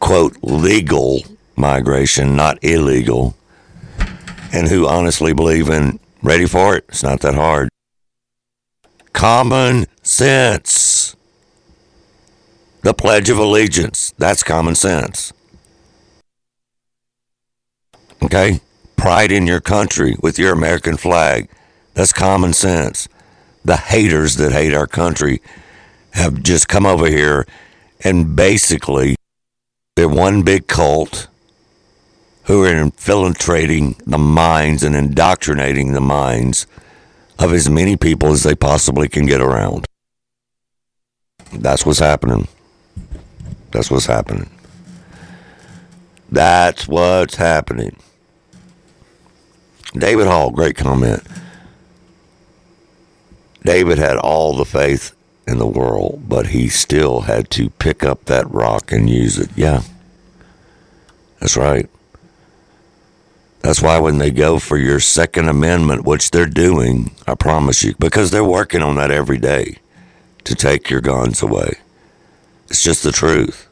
[0.04, 1.24] quote, legal
[1.56, 3.38] migration, not illegal,
[4.52, 7.70] and who honestly believe in, ready for it, it's not that hard,
[9.14, 11.16] common sense.
[12.82, 14.14] The Pledge of Allegiance.
[14.18, 15.32] That's common sense.
[18.22, 18.60] Okay?
[18.98, 21.50] Pride in your country with your American flag.
[21.94, 23.08] That's common sense.
[23.64, 25.42] The haters that hate our country
[26.12, 27.48] have just come over here
[28.04, 29.16] and basically
[29.96, 31.28] they're one big cult
[32.44, 36.68] who are infiltrating the minds and indoctrinating the minds
[37.40, 39.86] of as many people as they possibly can get around.
[41.54, 42.48] That's what's happening.
[43.72, 44.50] That's what's happening.
[46.32, 47.98] That's what's happening.
[49.94, 51.22] David Hall, great comment.
[53.64, 55.13] David had all the faith
[55.48, 59.50] in the world, but he still had to pick up that rock and use it.
[59.56, 59.84] Yeah.
[61.40, 61.90] That's right.
[63.62, 67.96] That's why when they go for your Second Amendment, which they're doing, I promise you,
[67.98, 69.78] because they're working on that every day
[70.44, 71.76] to take your guns away.
[72.68, 73.68] It's just the truth.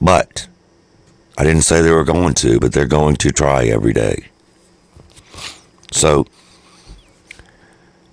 [0.00, 0.46] But
[1.38, 4.28] I didn't say they were going to, but they're going to try every day.
[5.92, 6.26] So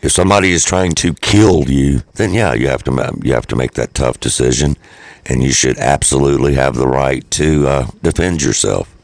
[0.06, 3.56] if somebody is trying to kill you, then yeah, you have to you have to
[3.56, 4.78] make that tough decision,
[5.26, 8.96] and you should absolutely have the right to uh, defend yourself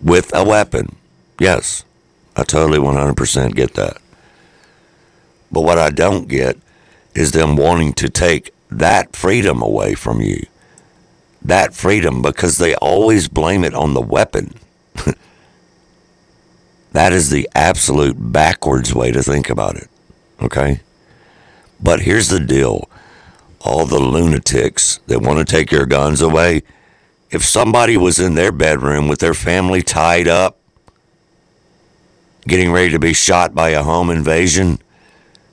[0.00, 0.96] with a weapon.
[1.38, 1.84] Yes,
[2.34, 3.98] I totally 100% get that.
[5.52, 6.56] But what I don't get
[7.14, 10.46] is them wanting to take that freedom away from you.
[11.42, 14.54] That freedom because they always blame it on the weapon.
[16.92, 19.88] that is the absolute backwards way to think about it.
[20.42, 20.80] Okay?
[21.82, 22.88] But here's the deal
[23.60, 26.62] all the lunatics that want to take your guns away,
[27.30, 30.58] if somebody was in their bedroom with their family tied up,
[32.48, 34.78] getting ready to be shot by a home invasion,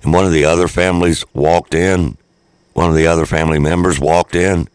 [0.01, 2.17] and one of the other families walked in,
[2.73, 4.69] one of the other family members walked in,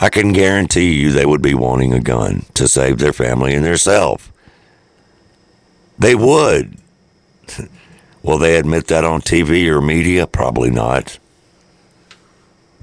[0.00, 3.64] I can guarantee you they would be wanting a gun to save their family and
[3.64, 4.32] theirself.
[5.98, 6.76] They would.
[8.22, 10.26] Will they admit that on TV or media?
[10.26, 11.18] Probably not.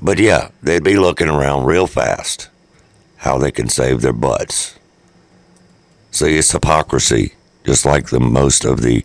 [0.01, 2.49] But yeah, they'd be looking around real fast
[3.17, 4.77] how they can save their butts.
[6.11, 9.03] See, it's hypocrisy, just like the most of the,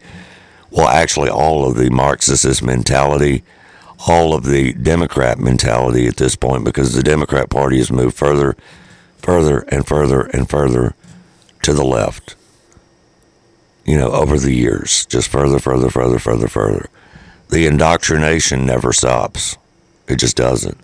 [0.70, 3.42] well, actually, all of the Marxist mentality,
[4.06, 8.56] all of the Democrat mentality at this point, because the Democrat Party has moved further,
[9.18, 10.94] further, and further and further
[11.62, 12.36] to the left
[13.90, 16.88] you know, over the years, just further, further, further, further, further.
[17.48, 19.58] The indoctrination never stops.
[20.06, 20.78] It just doesn't.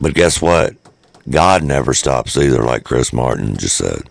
[0.00, 0.76] But guess what?
[1.28, 4.08] God never stops either, like Chris Martin just said.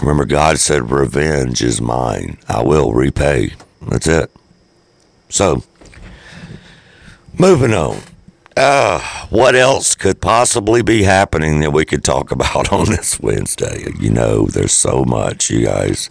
[0.00, 2.38] Remember, God said, Revenge is mine.
[2.48, 3.52] I will repay.
[3.80, 4.28] That's it.
[5.28, 5.62] So,
[7.38, 8.00] moving on.
[8.56, 13.86] Uh, what else could possibly be happening that we could talk about on this Wednesday?
[13.98, 16.10] You know, there's so much, you guys.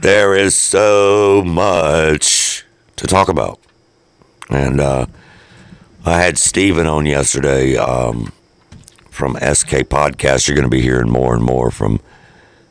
[0.00, 2.64] There is so much
[2.96, 3.60] to talk about.
[4.50, 5.06] And uh,
[6.04, 8.32] I had Steven on yesterday um,
[9.10, 10.48] from SK Podcast.
[10.48, 12.00] You're going to be hearing more and more from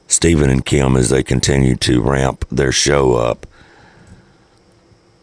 [0.07, 3.45] Steven and Kim as they continue to ramp their show up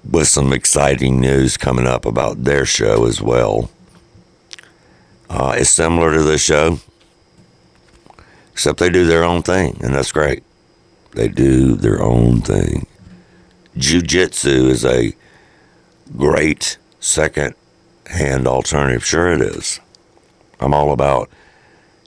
[0.08, 3.70] with some exciting news coming up about their show as well.
[5.28, 6.78] Uh, it's similar to this show,
[8.52, 10.42] except they do their own thing, and that's great.
[11.12, 12.86] They do their own thing.
[13.76, 15.14] Jiu Jitsu is a
[16.16, 17.54] great second
[18.06, 19.04] hand alternative.
[19.04, 19.80] Sure, it is.
[20.60, 21.30] I'm all about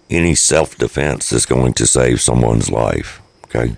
[0.09, 3.21] any self defense that's going to save someone's life.
[3.45, 3.75] Okay.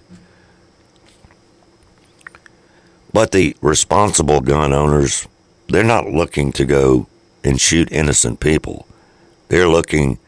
[3.12, 5.28] But the responsible gun owners,
[5.67, 7.08] they're not looking to go
[7.43, 8.86] and shoot innocent people.
[9.48, 10.19] They're looking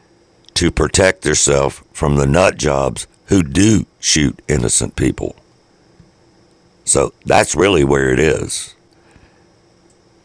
[0.56, 5.36] to protect themselves from the nut jobs who do shoot innocent people.
[6.84, 8.76] So that's really where it is.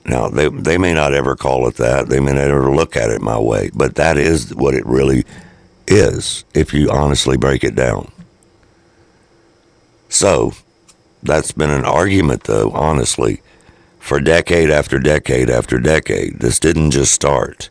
[0.04, 2.08] Now, they, they may not ever call it that.
[2.08, 5.24] They may never look at it my way, but that is what it really
[5.86, 8.10] is if you honestly break it down.
[10.08, 10.52] So,
[11.22, 13.42] that's been an argument, though, honestly,
[13.98, 16.40] for decade after decade after decade.
[16.40, 17.68] This didn't just start.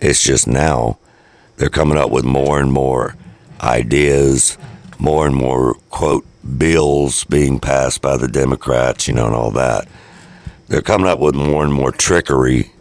[0.00, 0.98] It's just now
[1.56, 3.16] they're coming up with more and more
[3.60, 4.58] ideas,
[4.98, 6.26] more and more, quote,
[6.58, 9.88] bills being passed by the Democrats, you know, and all that.
[10.68, 12.72] They're coming up with more and more trickery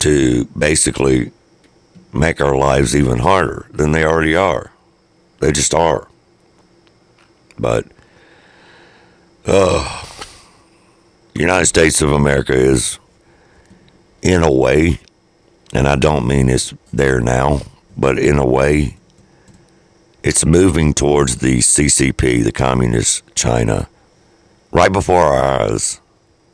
[0.00, 1.30] to basically
[2.12, 4.72] make our lives even harder than they already are.
[5.38, 6.08] They just are.
[7.58, 7.86] But
[9.46, 10.04] uh,
[11.34, 12.98] United States of America is,
[14.22, 15.00] in a way,
[15.72, 17.60] and I don't mean it's there now,
[17.96, 18.96] but in a way,
[20.22, 23.88] it's moving towards the CCP, the Communist China,
[24.70, 26.00] right before our eyes.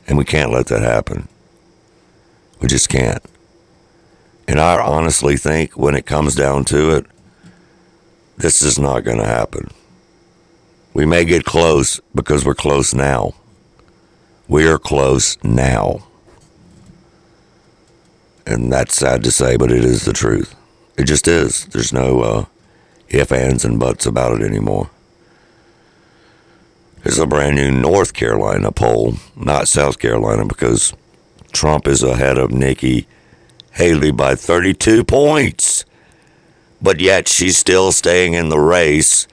[0.07, 1.27] And we can't let that happen.
[2.61, 3.23] We just can't.
[4.47, 7.05] And I honestly think when it comes down to it,
[8.37, 9.69] this is not going to happen.
[10.97, 13.35] We may get close because we're close now.
[14.47, 16.07] We are close now.
[18.47, 20.55] And that's sad to say, but it is the truth.
[20.97, 21.65] It just is.
[21.65, 22.45] There's no uh,
[23.09, 24.89] if, ands, and buts about it anymore.
[27.03, 30.95] There's a brand new North Carolina poll, not South Carolina, because
[31.51, 33.07] Trump is ahead of Nikki
[33.73, 35.85] Haley by 32 points.
[36.81, 39.27] But yet she's still staying in the race.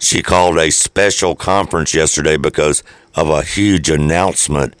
[0.00, 2.82] She called a special conference yesterday because
[3.14, 4.74] of a huge announcement.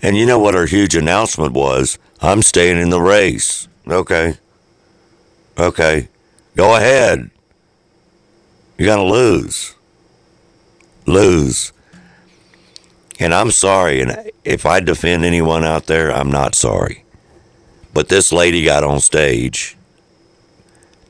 [0.00, 1.98] And you know what her huge announcement was?
[2.22, 3.68] I'm staying in the race.
[3.86, 4.38] Okay.
[5.58, 6.08] Okay.
[6.56, 7.30] Go ahead.
[8.78, 9.74] You're going to lose.
[11.06, 11.72] Lose.
[13.20, 14.00] And I'm sorry.
[14.00, 17.04] And if I defend anyone out there, I'm not sorry.
[17.92, 19.76] But this lady got on stage.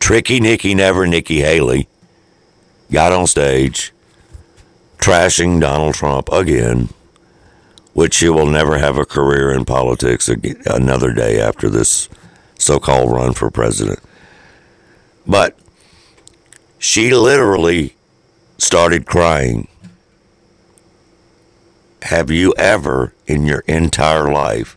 [0.01, 1.89] Tricky Nikki Never Nikki Haley
[2.93, 3.93] got on stage
[4.99, 6.91] trashing Donald Trump again,
[7.93, 10.29] which she will never have a career in politics
[10.67, 12.09] another day after this
[12.57, 13.99] so called run for president.
[15.27, 15.59] But
[16.79, 17.97] she literally
[18.59, 19.67] started crying.
[22.03, 24.77] Have you ever in your entire life,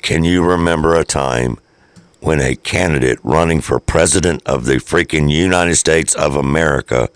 [0.00, 1.58] can you remember a time
[2.26, 7.08] when a candidate running for president of the freaking United States of America,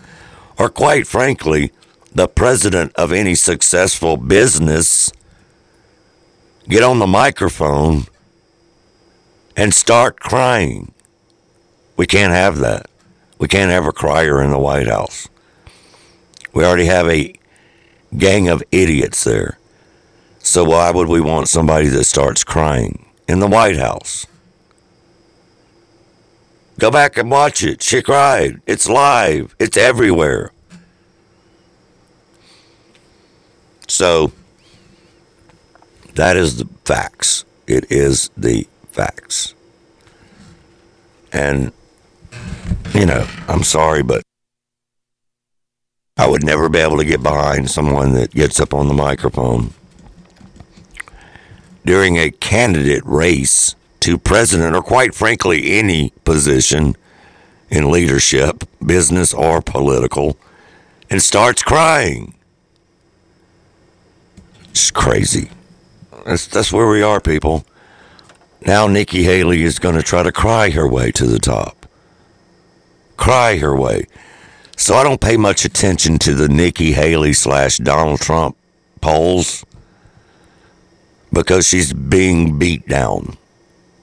[0.57, 1.73] or quite frankly,
[2.15, 5.11] the president of any successful business,
[6.69, 8.05] get on the microphone
[9.57, 10.93] and start crying?
[11.97, 12.85] We can't have that.
[13.37, 15.27] We can't have a crier in the White House.
[16.53, 17.35] We already have a
[18.17, 19.59] gang of idiots there.
[20.39, 24.25] So why would we want somebody that starts crying in the White House?
[26.81, 27.83] Go back and watch it.
[27.83, 28.59] She cried.
[28.65, 29.55] It's live.
[29.59, 30.51] It's everywhere.
[33.87, 34.31] So
[36.15, 37.45] that is the facts.
[37.67, 39.53] It is the facts.
[41.31, 41.71] And
[42.95, 44.23] you know, I'm sorry, but
[46.17, 49.75] I would never be able to get behind someone that gets up on the microphone
[51.85, 56.95] during a candidate race to president or quite frankly any position
[57.69, 60.37] in leadership, business or political,
[61.09, 62.33] and starts crying.
[64.69, 65.49] It's crazy.
[66.25, 67.65] That's, that's where we are, people.
[68.65, 71.81] Now Nikki Haley is going to try to cry her way to the top
[73.21, 74.07] cry her way.
[74.75, 78.57] So I don't pay much attention to the Nikki Haley slash Donald Trump
[78.99, 79.63] polls
[81.31, 83.37] because she's being beat down.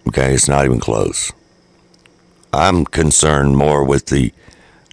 [0.08, 1.32] Okay, it's not even close.
[2.50, 4.32] I'm concerned more with the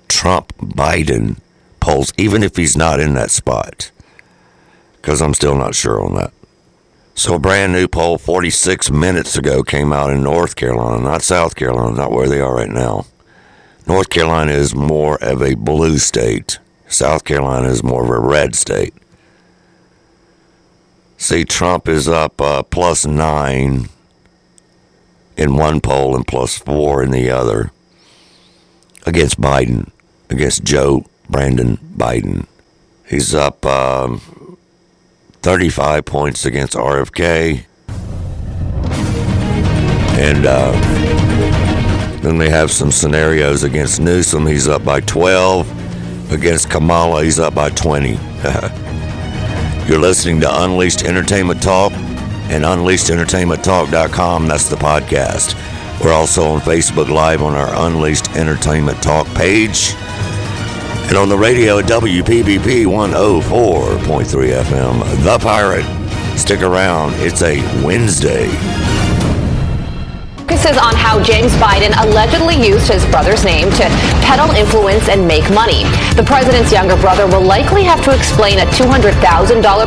[0.10, 1.40] Trump Biden
[1.80, 3.92] polls, even if he's not in that spot,
[4.98, 6.34] because I'm still not sure on that.
[7.14, 11.56] So, a brand new poll 46 minutes ago came out in North Carolina, not South
[11.56, 13.06] Carolina, not where they are right now.
[13.88, 16.60] North Carolina is more of a blue state.
[16.88, 18.94] South Carolina is more of a red state.
[21.16, 23.88] See, Trump is up uh, plus nine
[25.38, 27.72] in one poll and plus four in the other
[29.06, 29.92] against Biden,
[30.30, 32.46] against Joe Brandon Biden.
[33.08, 34.22] He's up um,
[35.42, 37.66] 35 points against RFK.
[40.18, 40.72] And uh,
[42.22, 44.48] then they have some scenarios against Newsom.
[44.48, 46.32] He's up by 12.
[46.32, 48.10] Against Kamala, he's up by 20.
[49.88, 51.92] You're listening to Unleashed Entertainment Talk
[52.50, 54.48] and UnleashedEntertainmentTalk.com.
[54.48, 55.56] That's the podcast.
[56.04, 59.94] We're also on Facebook Live on our Unleashed Entertainment Talk page.
[61.08, 65.86] And on the radio at WPBP 104.3 FM, The Pirate.
[66.38, 68.48] Stick around, it's a Wednesday
[70.46, 73.86] focuses on how James Biden allegedly used his brother's name to
[74.22, 75.90] peddle influence and make money.
[76.14, 79.18] The president's younger brother will likely have to explain a $200,000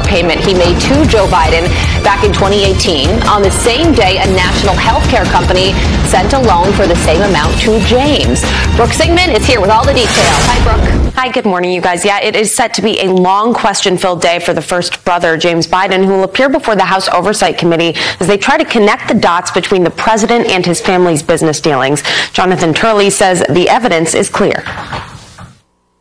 [0.06, 1.62] payment he made to Joe Biden
[2.02, 5.78] back in 2018 on the same day a national healthcare company
[6.10, 8.42] sent a loan for the same amount to James.
[8.74, 10.42] Brooke Singman is here with all the details.
[10.50, 11.14] Hi, Brooke.
[11.14, 12.04] Hi, good morning, you guys.
[12.04, 15.36] Yeah, it is set to be a long question filled day for the first brother,
[15.36, 19.08] James Biden, who will appear before the House Oversight Committee as they try to connect
[19.08, 22.02] the dots between the president and his family's business dealings.
[22.32, 24.64] Jonathan Turley says the evidence is clear.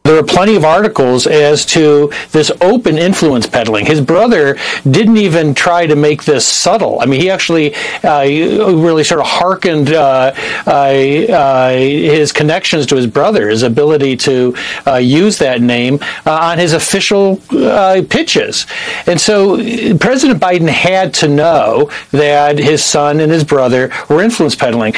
[0.08, 3.86] There are plenty of articles as to this open influence peddling.
[3.86, 4.58] His brother
[4.89, 7.01] didn't even try to make this subtle.
[7.01, 10.32] I mean, he actually uh, really sort of hearkened uh,
[10.66, 14.55] uh, his connections to his brother, his ability to
[14.88, 18.66] uh, use that name uh, on his official uh, pitches.
[19.08, 19.58] And so
[19.97, 24.93] President Biden had to know that his son and his brother were influence peddling.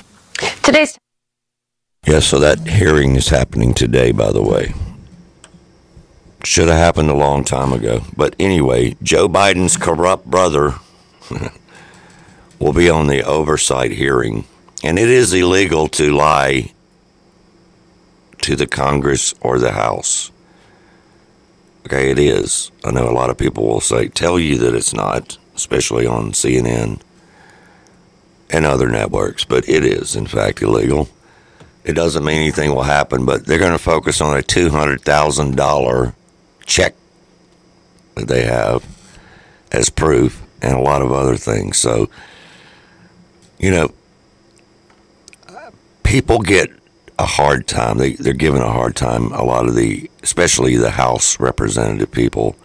[0.62, 1.00] Today's.
[2.06, 4.72] Yes, so that hearing is happening today, by the way
[6.44, 8.02] Should have happened a long time ago.
[8.16, 10.76] But anyway, Joe Biden's corrupt brother
[12.60, 14.46] will be on the oversight hearing.
[14.84, 16.74] And it is illegal to lie
[18.42, 20.32] to the Congress or the House.
[21.86, 22.72] Okay, it is.
[22.86, 26.32] I know a lot of people will say, tell you that it's not, especially on
[26.32, 27.02] CNN
[28.50, 31.10] and other networks, but it is, in fact, illegal.
[31.84, 36.14] It doesn't mean anything will happen, but they're going to focus on a $200,000
[36.70, 36.94] check
[38.16, 38.86] that they have
[39.72, 41.78] as proof and a lot of other things.
[41.78, 42.10] So,
[43.58, 43.92] you know,
[46.04, 46.70] people get
[47.18, 47.98] a hard time.
[47.98, 52.56] They, they're given a hard time, a lot of the, especially the House representative people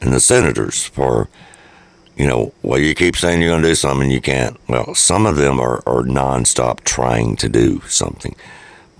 [0.00, 1.28] and the senators for,
[2.16, 4.56] you know, well, you keep saying you're going to do something, you can't.
[4.68, 8.36] Well, some of them are, are nonstop trying to do something.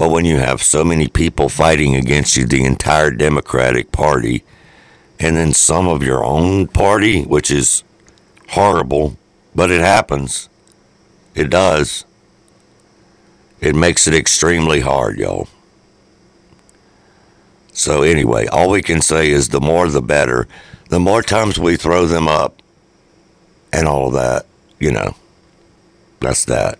[0.00, 4.44] But when you have so many people fighting against you, the entire Democratic Party,
[5.18, 7.84] and then some of your own party, which is
[8.48, 9.18] horrible,
[9.54, 10.48] but it happens.
[11.34, 12.06] It does.
[13.60, 15.48] It makes it extremely hard, y'all.
[17.74, 20.48] So, anyway, all we can say is the more the better.
[20.88, 22.62] The more times we throw them up
[23.70, 24.46] and all of that,
[24.78, 25.14] you know,
[26.20, 26.78] that's that.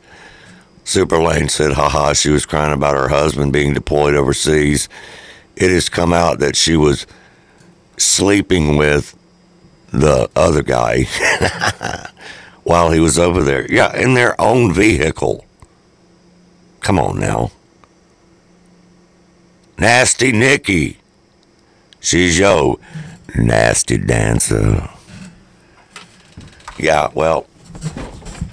[0.90, 4.88] Super Lane said, haha, she was crying about her husband being deployed overseas.
[5.54, 7.06] It has come out that she was
[7.96, 9.16] sleeping with
[9.92, 11.04] the other guy
[12.64, 13.70] while he was over there.
[13.72, 15.44] Yeah, in their own vehicle.
[16.80, 17.52] Come on now.
[19.78, 20.98] Nasty Nikki.
[22.00, 22.80] She's yo
[23.36, 24.90] nasty dancer.
[26.80, 27.46] Yeah, well,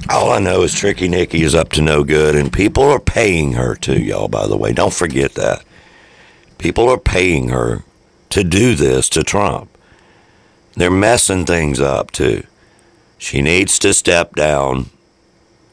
[0.09, 3.53] all I know is Tricky Nikki is up to no good, and people are paying
[3.53, 4.73] her too, y'all, by the way.
[4.73, 5.63] Don't forget that.
[6.57, 7.83] People are paying her
[8.29, 9.69] to do this to Trump.
[10.75, 12.45] They're messing things up too.
[13.17, 14.89] She needs to step down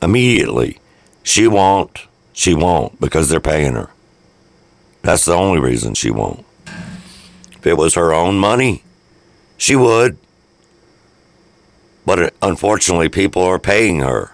[0.01, 0.79] immediately.
[1.23, 2.07] She won't.
[2.33, 3.91] She won't because they're paying her.
[5.03, 6.45] That's the only reason she won't.
[7.53, 8.83] If it was her own money,
[9.57, 10.17] she would.
[12.07, 14.33] But uh, unfortunately, people are paying her.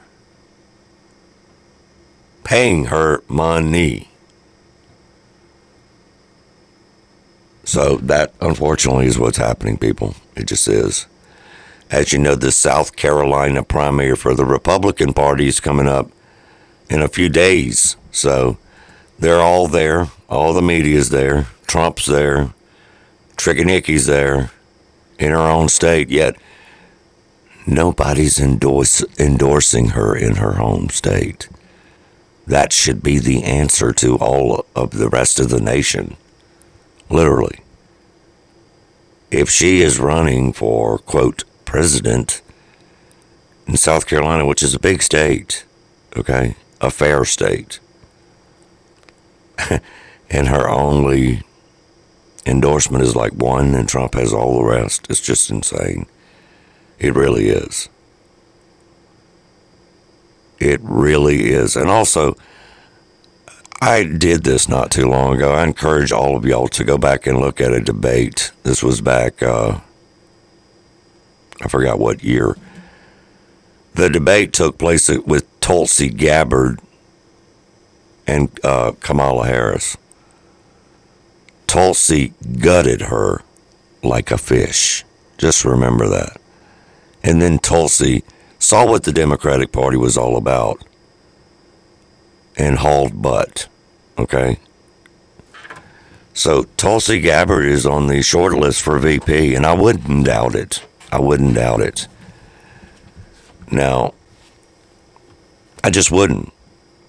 [2.45, 4.09] Paying her money.
[7.65, 10.17] So that, unfortunately, is what's happening, people.
[10.35, 11.07] It just is.
[11.91, 16.11] As you know, the South Carolina primary for the Republican Party is coming up
[16.89, 17.97] in a few days.
[18.11, 18.59] So
[19.19, 20.09] they're all there.
[20.29, 21.47] All the media's there.
[21.67, 22.53] Trump's there.
[23.37, 24.51] Tricky Nikki's there
[25.19, 26.09] in her own state.
[26.09, 26.37] Yet
[27.67, 31.49] nobody's endorse, endorsing her in her home state.
[32.47, 36.17] That should be the answer to all of the rest of the nation.
[37.09, 37.61] Literally.
[39.31, 42.43] If she is running for, quote, president
[43.67, 45.65] in South Carolina, which is a big state,
[46.17, 47.79] okay, a fair state,
[50.31, 51.43] and her only
[52.45, 56.07] endorsement is like one, and Trump has all the rest, it's just insane.
[57.01, 57.89] It really is.
[60.59, 61.75] It really is.
[61.75, 62.37] And also,
[63.81, 65.53] I did this not too long ago.
[65.53, 68.53] I encourage all of y'all to go back and look at a debate.
[68.63, 69.81] This was back, uh,
[71.63, 72.57] I forgot what year.
[73.95, 76.81] The debate took place with Tulsi Gabbard
[78.27, 79.97] and uh, Kamala Harris.
[81.67, 83.43] Tulsi gutted her
[84.03, 85.05] like a fish.
[85.39, 86.40] Just remember that.
[87.23, 88.23] And then Tulsi
[88.59, 90.83] saw what the Democratic Party was all about
[92.57, 93.69] and hauled butt.
[94.19, 94.59] Okay?
[96.35, 100.85] So Tulsi Gabbard is on the short list for VP, and I wouldn't doubt it.
[101.13, 102.07] I wouldn't doubt it.
[103.71, 104.15] Now,
[105.83, 106.53] I just wouldn't.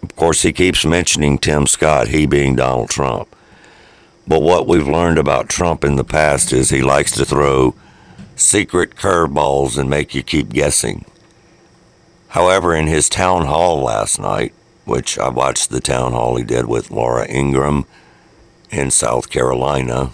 [0.03, 3.35] Of course, he keeps mentioning Tim Scott, he being Donald Trump.
[4.27, 7.75] But what we've learned about Trump in the past is he likes to throw
[8.41, 11.05] secret curveballs and make you keep guessing.
[12.29, 14.53] However, in his town hall last night,
[14.85, 17.85] which I watched the town hall he did with Laura Ingraham
[18.69, 20.11] in South Carolina,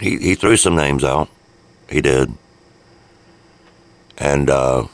[0.00, 1.28] he, he threw some names out.
[1.88, 2.32] He did.
[4.18, 4.86] And uh,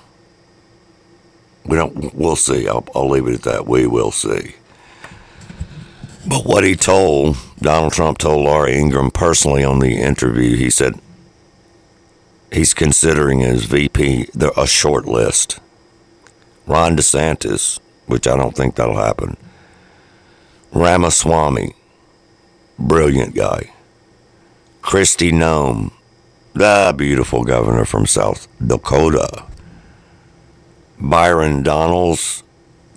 [1.65, 2.69] we don't, we'll see.
[2.69, 3.67] I'll, I'll leave it at that.
[3.67, 4.55] We will see.
[6.29, 10.95] But what he told, Donald Trump told Laura Ingraham personally on the interview, he said
[12.53, 15.61] he's considering as VP a short list.
[16.67, 19.37] Ron DeSantis, which I don't think that'll happen.
[20.73, 21.75] Ramaswamy,
[22.79, 23.73] brilliant guy.
[24.83, 25.93] Kristi Noem,
[26.55, 29.45] the beautiful governor from South Dakota,
[30.99, 32.43] Byron Donalds,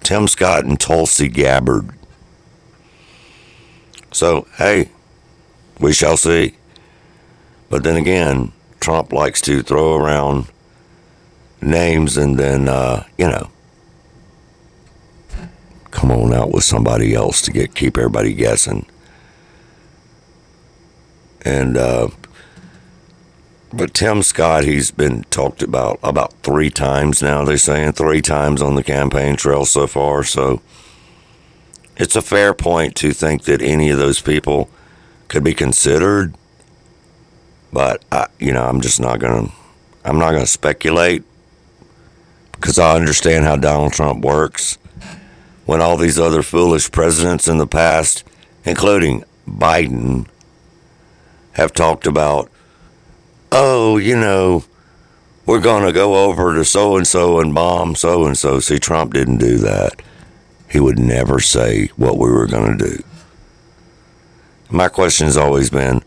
[0.02, 1.90] Tim Scott, and Tulsi Gabbard.
[4.14, 4.90] So, hey,
[5.80, 6.56] we shall see.
[7.70, 10.48] But then again, Trump likes to throw around
[11.62, 13.50] names and then, uh, you know,
[15.92, 18.86] come on out with somebody else to get keep everybody guessing.
[21.46, 22.10] And uh,
[23.72, 27.44] but Tim Scott, he's been talked about about three times now.
[27.44, 30.24] They're saying three times on the campaign trail so far.
[30.24, 30.62] So
[31.98, 34.70] it's a fair point to think that any of those people
[35.28, 36.36] could be considered.
[37.72, 39.50] But I, you know, I'm just not gonna.
[40.06, 41.24] I'm not gonna speculate
[42.52, 44.78] because I understand how Donald Trump works.
[45.66, 48.24] When all these other foolish presidents in the past,
[48.66, 50.28] including Biden,
[51.54, 52.50] have talked about,
[53.52, 54.66] oh, you know,
[55.46, 58.60] we're going to go over to so and so and bomb so and so.
[58.60, 60.02] See, Trump didn't do that.
[60.74, 63.04] He would never say what we were going to do.
[64.72, 66.04] My question has always been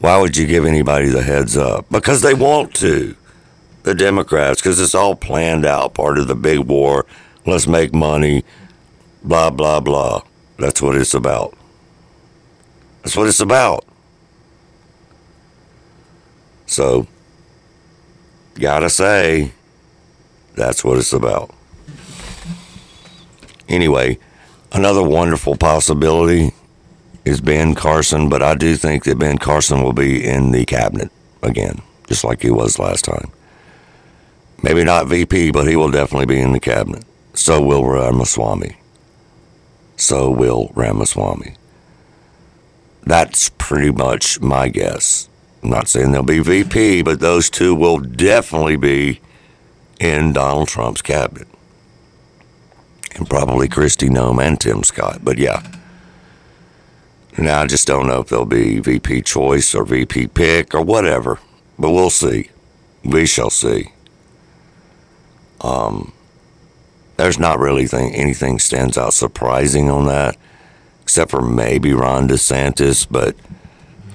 [0.00, 1.88] why would you give anybody the heads up?
[1.90, 3.14] Because they want to.
[3.84, 7.06] The Democrats, because it's all planned out, part of the big war.
[7.46, 8.42] Let's make money,
[9.22, 10.22] blah, blah, blah.
[10.58, 11.56] That's what it's about.
[13.02, 13.84] That's what it's about.
[16.66, 17.06] So,
[18.54, 19.52] gotta say,
[20.56, 21.54] that's what it's about.
[23.70, 24.18] Anyway,
[24.72, 26.52] another wonderful possibility
[27.24, 31.10] is Ben Carson, but I do think that Ben Carson will be in the cabinet
[31.42, 33.30] again, just like he was last time.
[34.62, 37.04] Maybe not VP, but he will definitely be in the cabinet.
[37.32, 38.76] So will Ramaswamy.
[39.96, 41.54] So will Ramaswamy.
[43.04, 45.28] That's pretty much my guess.
[45.62, 49.20] I'm not saying they'll be VP, but those two will definitely be
[50.00, 51.46] in Donald Trump's cabinet.
[53.16, 55.20] And probably Kristi Noem and Tim Scott.
[55.22, 55.62] But yeah.
[57.38, 61.38] Now I just don't know if they'll be VP choice or VP pick or whatever.
[61.78, 62.50] But we'll see.
[63.04, 63.92] We shall see.
[65.60, 66.12] Um,
[67.16, 70.36] there's not really thing, anything stands out surprising on that,
[71.02, 73.06] except for maybe Ron DeSantis.
[73.10, 73.36] But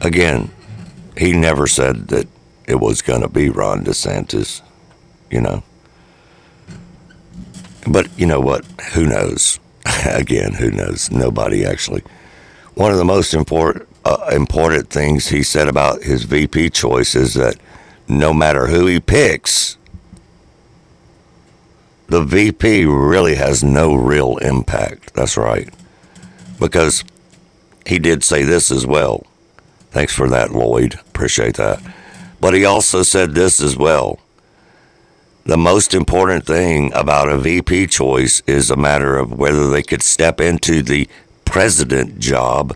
[0.01, 0.51] again,
[1.17, 2.27] he never said that
[2.67, 4.61] it was going to be Ron DeSantis,
[5.29, 5.63] you know.
[7.87, 8.65] But you know what?
[8.93, 9.59] Who knows?
[10.05, 11.11] again, who knows?
[11.11, 12.03] Nobody actually.
[12.73, 17.33] One of the most important uh, important things he said about his VP choice is
[17.33, 17.55] that
[18.07, 19.77] no matter who he picks,
[22.07, 25.13] the VP really has no real impact.
[25.15, 25.73] That's right.
[26.59, 27.03] Because
[27.85, 29.25] he did say this as well.
[29.89, 30.95] Thanks for that, Lloyd.
[31.07, 31.81] Appreciate that.
[32.39, 34.19] But he also said this as well.
[35.45, 40.01] The most important thing about a VP choice is a matter of whether they could
[40.01, 41.07] step into the
[41.45, 42.75] president job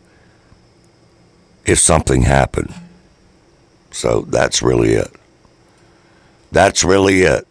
[1.66, 2.72] if something happened.
[3.90, 5.12] So that's really it.
[6.52, 7.48] That's really it.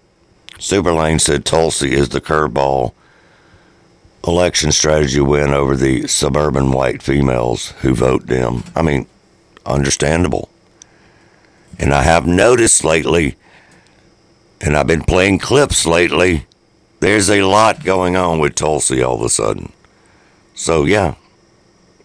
[0.55, 2.93] Superlane said Tulsi is the curveball
[4.25, 8.63] election strategy win over the suburban white females who vote Dem.
[8.77, 9.07] I mean,
[9.67, 10.49] understandable.
[11.77, 13.37] And I have noticed lately,
[14.61, 16.47] and I've been playing clips lately,
[17.01, 19.73] there's a lot going on with Tulsi all of a sudden.
[20.55, 21.15] So, yeah.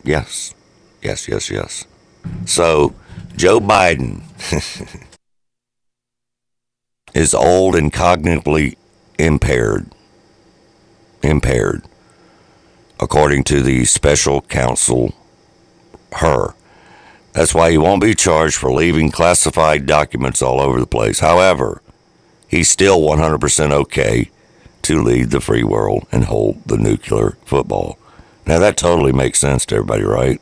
[0.04, 0.54] Yes.
[1.02, 1.86] Yes, yes, yes.
[2.46, 2.94] So,
[3.36, 4.22] Joe Biden
[7.14, 8.76] is old and cognitively
[9.18, 9.88] impaired.
[11.24, 11.84] Impaired.
[13.00, 15.14] According to the special counsel,
[16.14, 16.54] her.
[17.34, 21.20] That's why he won't be charged for leaving classified documents all over the place.
[21.20, 21.82] However,
[22.54, 24.30] he's still 100% okay
[24.84, 27.98] to lead the free world and hold the nuclear football.
[28.46, 30.40] Now, that totally makes sense to everybody, right?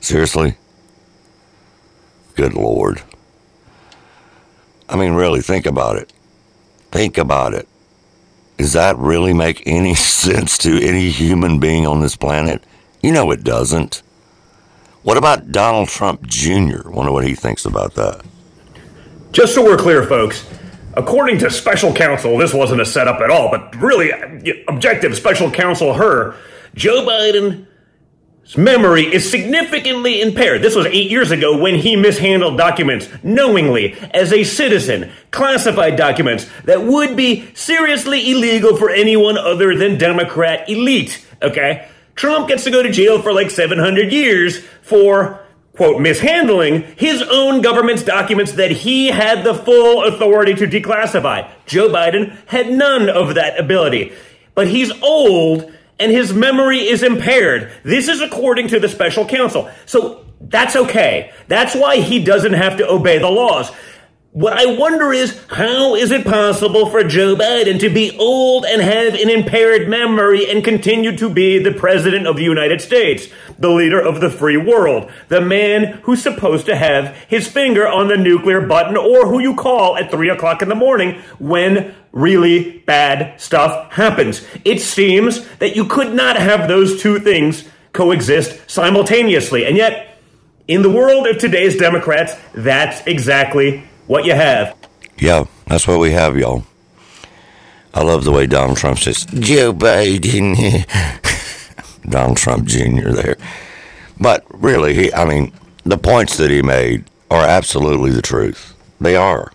[0.00, 0.56] Seriously?
[2.34, 3.02] Good Lord.
[4.88, 6.12] I mean, really, think about it.
[6.90, 7.68] Think about it.
[8.58, 9.94] Does that really make any
[10.24, 12.62] sense to any human being on this planet?
[13.02, 14.02] You know it doesn't.
[15.02, 16.90] What about Donald Trump Jr.?
[16.90, 18.22] Wonder what he thinks about that.
[19.32, 20.44] Just so we're clear, folks,
[20.94, 24.10] according to special counsel, this wasn't a setup at all, but really
[24.68, 26.36] objective special counsel her,
[26.74, 30.62] Joe Biden's memory is significantly impaired.
[30.62, 36.48] This was eight years ago when he mishandled documents knowingly as a citizen, classified documents
[36.64, 41.24] that would be seriously illegal for anyone other than Democrat elite.
[41.42, 41.88] Okay?
[42.14, 45.40] Trump gets to go to jail for like 700 years for
[45.76, 51.48] quote, mishandling his own government's documents that he had the full authority to declassify.
[51.66, 54.12] Joe Biden had none of that ability.
[54.54, 57.72] But he's old and his memory is impaired.
[57.84, 59.70] This is according to the special counsel.
[59.86, 61.32] So that's okay.
[61.48, 63.70] That's why he doesn't have to obey the laws.
[64.32, 68.80] What I wonder is, how is it possible for Joe Biden to be old and
[68.80, 73.26] have an impaired memory and continue to be the president of the United States,
[73.58, 78.06] the leader of the free world, the man who's supposed to have his finger on
[78.06, 82.78] the nuclear button or who you call at three o'clock in the morning when really
[82.86, 84.46] bad stuff happens?
[84.64, 89.66] It seems that you could not have those two things coexist simultaneously.
[89.66, 90.20] And yet,
[90.68, 94.76] in the world of today's Democrats, that's exactly what you have.
[95.18, 96.64] Yeah, that's what we have, y'all.
[97.94, 100.84] I love the way Donald Trump says, Joe Biden.
[102.10, 103.10] Donald Trump Jr.
[103.10, 103.36] there.
[104.18, 105.52] But really, he, I mean,
[105.84, 108.74] the points that he made are absolutely the truth.
[109.00, 109.52] They are.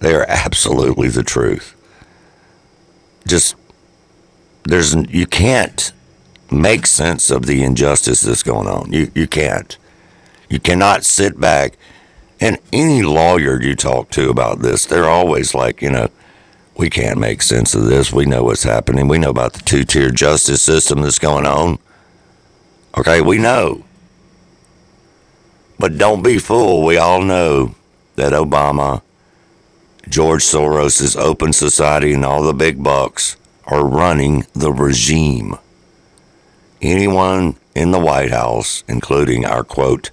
[0.00, 1.74] They are absolutely the truth.
[3.28, 3.54] Just,
[4.64, 5.92] there's, you can't
[6.50, 8.94] make sense of the injustice that's going on.
[8.94, 9.76] You, you can't.
[10.48, 11.76] You cannot sit back
[12.40, 16.10] and any lawyer you talk to about this, they're always like, you know,
[16.76, 18.12] we can't make sense of this.
[18.12, 19.08] We know what's happening.
[19.08, 21.78] We know about the two tier justice system that's going on.
[22.96, 23.84] Okay, we know.
[25.78, 26.86] But don't be fooled.
[26.86, 27.74] We all know
[28.16, 29.02] that Obama,
[30.08, 35.56] George Soros' Open Society, and all the big bucks are running the regime.
[36.80, 40.10] Anyone in the White House, including our quote,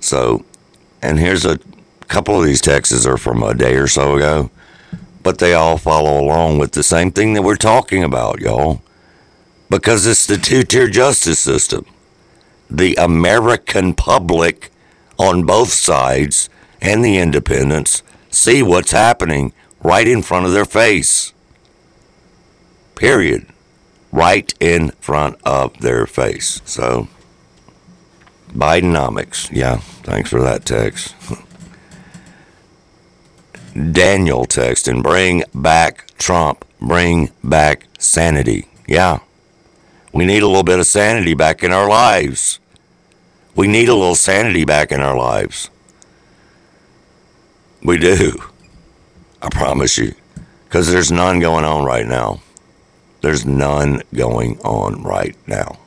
[0.00, 0.44] So
[1.02, 1.58] and here's a
[2.08, 4.50] couple of these texts are from a day or so ago
[5.22, 8.82] but they all follow along with the same thing that we're talking about, y'all.
[9.70, 11.84] Because it's the two tier justice system.
[12.70, 14.70] The American public
[15.18, 16.48] on both sides
[16.80, 21.32] and the independents see what's happening right in front of their face.
[22.94, 23.46] Period.
[24.10, 26.62] Right in front of their face.
[26.64, 27.08] So,
[28.48, 29.50] Bidenomics.
[29.52, 31.14] Yeah, thanks for that text.
[33.78, 38.66] Daniel text and bring back Trump, bring back sanity.
[38.86, 39.20] Yeah.
[40.12, 42.58] We need a little bit of sanity back in our lives.
[43.54, 45.70] We need a little sanity back in our lives.
[47.82, 48.42] We do.
[49.42, 50.14] I promise you.
[50.64, 52.40] Because there's none going on right now.
[53.20, 55.78] There's none going on right now.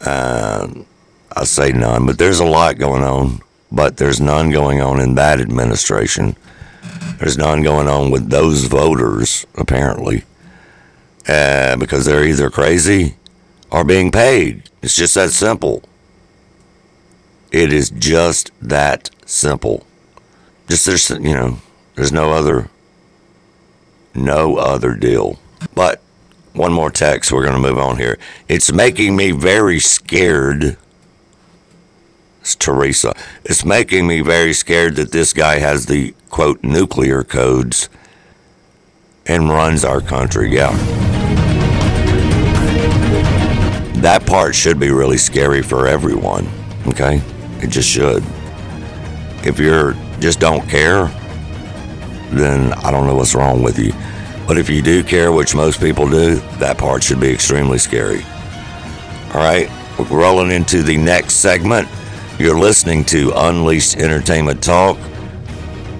[0.00, 0.86] Um,
[1.34, 3.40] I say none, but there's a lot going on
[3.72, 6.36] but there's none going on in that administration.
[7.18, 10.24] There's none going on with those voters, apparently,
[11.26, 13.16] uh, because they're either crazy
[13.70, 14.68] or being paid.
[14.82, 15.82] It's just that simple.
[17.50, 19.86] It is just that simple.
[20.68, 21.58] Just there's, you know,
[21.94, 22.68] there's no other,
[24.14, 25.38] no other deal.
[25.74, 26.02] But
[26.52, 27.32] one more text.
[27.32, 28.18] We're going to move on here.
[28.48, 30.76] It's making me very scared
[32.42, 33.14] Teresa.
[33.44, 37.88] It's making me very scared that this guy has the quote nuclear codes
[39.26, 40.54] and runs our country.
[40.54, 40.72] Yeah.
[44.00, 46.48] That part should be really scary for everyone.
[46.88, 47.22] Okay?
[47.60, 48.24] It just should.
[49.44, 51.06] If you're just don't care,
[52.30, 53.92] then I don't know what's wrong with you.
[54.46, 58.22] But if you do care, which most people do, that part should be extremely scary.
[59.28, 61.88] All right, we're rolling into the next segment.
[62.38, 64.98] You're listening to Unleashed Entertainment Talk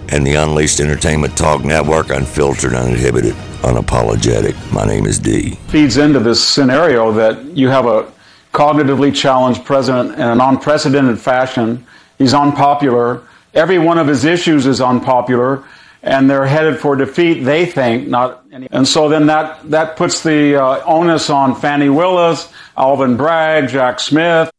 [0.09, 4.55] and the Unleashed Entertainment Talk Network, unfiltered, uninhibited, unapologetic.
[4.73, 5.51] My name is D.
[5.69, 8.11] Feeds into this scenario that you have a
[8.53, 11.87] cognitively challenged president in an unprecedented fashion.
[12.19, 13.23] He's unpopular.
[13.55, 15.65] Every one of his issues is unpopular.
[16.05, 17.45] and they're headed for defeat.
[17.45, 21.89] They think not, any, and so then that that puts the uh, onus on Fani
[21.91, 24.51] Willis, Alvin Bragg, Jack Smith,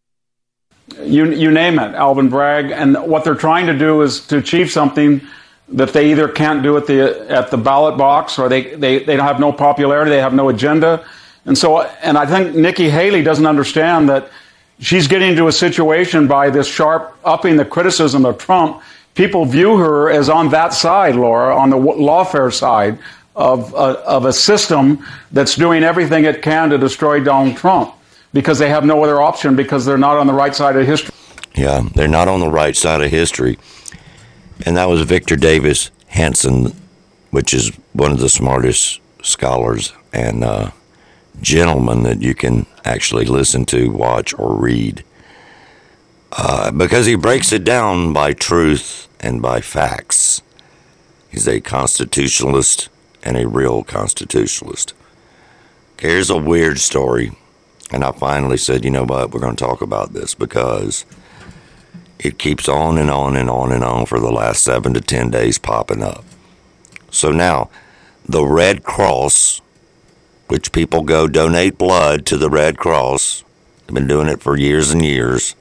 [1.01, 4.71] you you name it, Alvin Bragg, and what they're trying to do is to achieve
[4.71, 5.21] something
[5.69, 9.15] that they either can't do at the at the ballot box or they they they
[9.15, 11.05] have no popularity, they have no agenda,
[11.45, 14.29] and so and I think Nikki Haley doesn't understand that
[14.79, 18.81] she's getting into a situation by this sharp upping the criticism of Trump.
[19.15, 22.97] People view her as on that side, Laura, on the lawfare side
[23.35, 27.93] of, uh, of a system that's doing everything it can to destroy Donald Trump
[28.33, 31.13] because they have no other option because they're not on the right side of history.
[31.55, 33.57] Yeah, they're not on the right side of history.
[34.65, 36.75] And that was Victor Davis Hanson,
[37.31, 40.71] which is one of the smartest scholars and uh,
[41.41, 45.03] gentlemen that you can actually listen to, watch, or read.
[46.31, 50.41] Uh, because he breaks it down by truth and by facts.
[51.29, 52.89] He's a constitutionalist
[53.21, 54.93] and a real constitutionalist.
[55.99, 57.31] Here's a weird story.
[57.91, 61.05] And I finally said, you know what, we're going to talk about this because
[62.19, 65.29] it keeps on and on and on and on for the last seven to ten
[65.29, 66.23] days popping up.
[67.11, 67.69] So now,
[68.25, 69.61] the Red Cross,
[70.47, 73.43] which people go donate blood to the Red Cross,
[73.85, 75.55] they've been doing it for years and years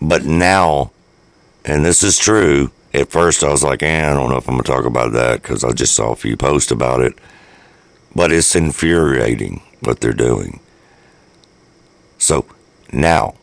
[0.00, 0.92] but now,
[1.64, 4.54] and this is true, at first I was like, eh, I don't know if I'm
[4.54, 7.14] going to talk about that because I just saw a few posts about it.
[8.14, 10.60] But it's infuriating what they're doing.
[12.20, 12.44] So
[12.92, 13.34] now,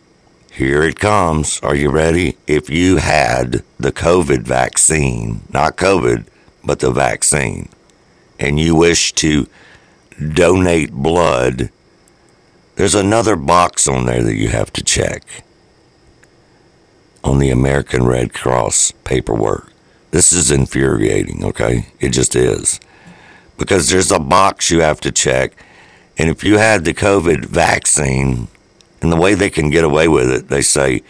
[0.51, 1.59] here it comes.
[1.61, 2.37] Are you ready?
[2.45, 6.25] If you had the COVID vaccine, not COVID,
[6.63, 7.69] but the vaccine,
[8.39, 9.47] and you wish to
[10.33, 11.71] donate blood,
[12.75, 15.43] there's another box on there that you have to check
[17.23, 19.73] on the American Red Cross paperwork.
[20.11, 21.87] This is infuriating, okay?
[21.99, 22.79] It just is.
[23.57, 25.53] Because there's a box you have to check.
[26.15, 28.49] And if you had the COVID vaccine,
[29.01, 31.03] and the way they can get away with it, they say,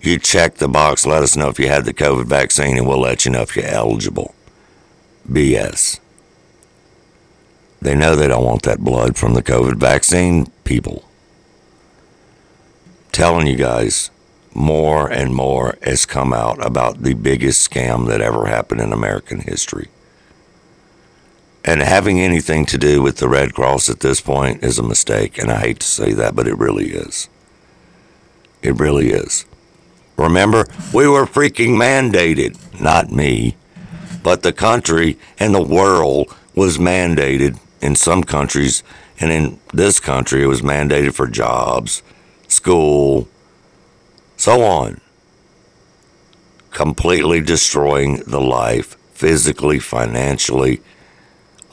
[0.00, 3.00] you check the box, let us know if you had the COVID vaccine, and we'll
[3.00, 4.34] let you know if you're eligible.
[5.30, 6.00] BS.
[7.80, 11.04] They know they don't want that blood from the COVID vaccine people.
[13.12, 14.10] telling you guys,
[14.54, 19.40] more and more has come out about the biggest scam that ever happened in American
[19.40, 19.88] history.
[21.64, 25.38] And having anything to do with the Red Cross at this point is a mistake,
[25.38, 27.28] and I hate to say that, but it really is.
[28.62, 29.46] It really is.
[30.16, 33.56] Remember, we were freaking mandated, not me,
[34.22, 38.82] but the country and the world was mandated in some countries,
[39.20, 42.02] and in this country, it was mandated for jobs,
[42.48, 43.28] school,
[44.36, 45.00] so on.
[46.70, 50.80] Completely destroying the life, physically, financially.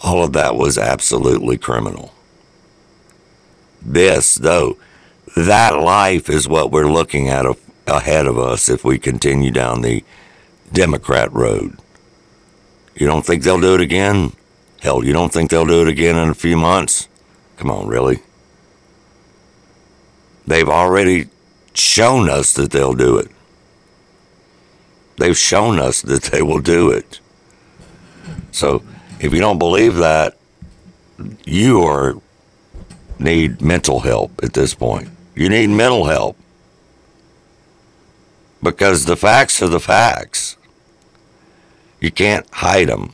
[0.03, 2.13] All of that was absolutely criminal.
[3.81, 4.77] This, though,
[5.35, 7.45] that life is what we're looking at
[7.87, 10.03] ahead of us if we continue down the
[10.71, 11.77] Democrat road.
[12.95, 14.33] You don't think they'll do it again?
[14.81, 17.07] Hell, you don't think they'll do it again in a few months?
[17.57, 18.19] Come on, really?
[20.47, 21.29] They've already
[21.73, 23.29] shown us that they'll do it.
[25.17, 27.19] They've shown us that they will do it.
[28.51, 28.83] So
[29.19, 30.37] if you don't believe that,
[31.45, 32.15] you are
[33.19, 35.09] need mental help at this point.
[35.35, 36.37] You need mental help.
[38.61, 40.57] Because the facts are the facts.
[41.99, 43.13] You can't hide them.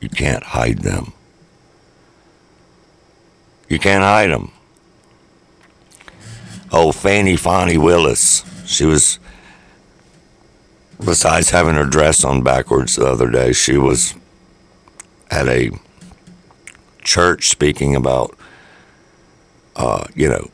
[0.00, 1.12] You can't hide them.
[3.68, 4.52] You can't hide them
[6.72, 8.44] oh, Fanny Fani Willis.
[8.66, 9.18] She was,
[10.98, 14.14] besides having her dress on backwards the other day, she was
[15.32, 15.70] at a
[17.02, 18.36] church speaking about,
[19.74, 20.50] uh, you know,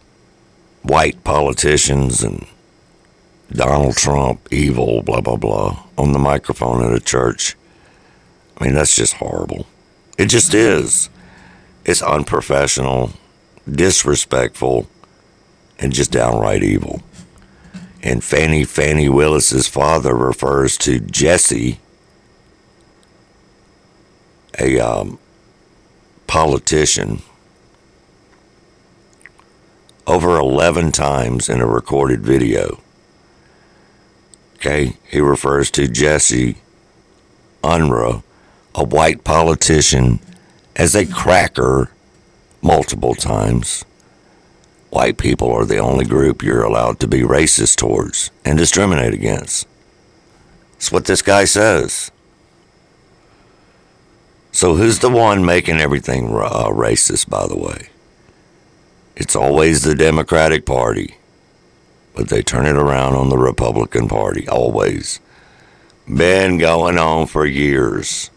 [0.83, 2.47] white politicians and
[3.51, 7.57] Donald Trump, evil, blah, blah, blah, on the microphone at a church.
[8.57, 9.67] I mean, that's just horrible.
[10.17, 11.11] It just is.
[11.85, 13.11] It's unprofessional,
[13.69, 14.89] disrespectful
[15.79, 17.03] and just downright evil.
[18.03, 21.81] And Fani Fani Willis's father refers to Jesse,
[24.59, 25.19] a um,
[26.27, 27.23] politician,
[30.07, 32.81] over 11 times in a recorded video.
[34.57, 36.57] Okay, he refers to Jesse
[37.63, 38.23] Unruh,
[38.75, 40.21] a white politician,
[40.75, 41.91] as a cracker
[42.63, 43.85] multiple times
[44.91, 49.67] white people are the only group you're allowed to be racist towards and discriminate against.
[50.73, 52.11] That's what this guy says.
[54.53, 57.89] So who's the one making everything uh, racist, by the way?
[59.17, 61.17] It's always the Democratic Party,
[62.15, 65.21] but they turn it around on the Republican Party, always.
[66.07, 68.31] Been going on for years.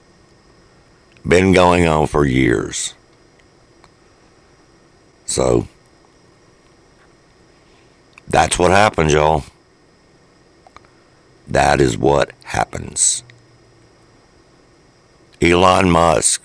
[1.25, 2.95] Been going on for years.
[5.25, 5.67] So,
[8.27, 9.43] that's what happens, y'all.
[11.47, 13.23] That is what happens.
[15.41, 16.43] Elon Musk.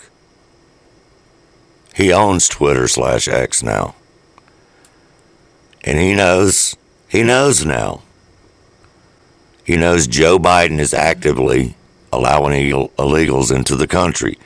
[1.94, 3.94] He owns Twitter slash X now.
[5.84, 6.76] And he knows,
[7.06, 8.02] he knows now.
[9.64, 11.76] He knows Joe Biden is actively
[12.10, 12.52] allowing
[12.96, 14.38] illegals into the country.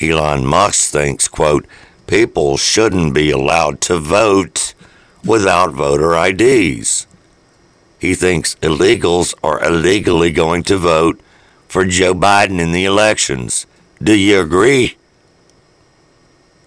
[0.00, 1.66] Elon Musk thinks, quote,
[2.06, 4.74] people shouldn't be allowed to vote
[5.24, 7.08] without voter IDs.
[7.98, 11.20] He thinks illegals are illegally going to vote
[11.66, 13.66] for Joe Biden in the elections.
[14.02, 14.96] Do you agree?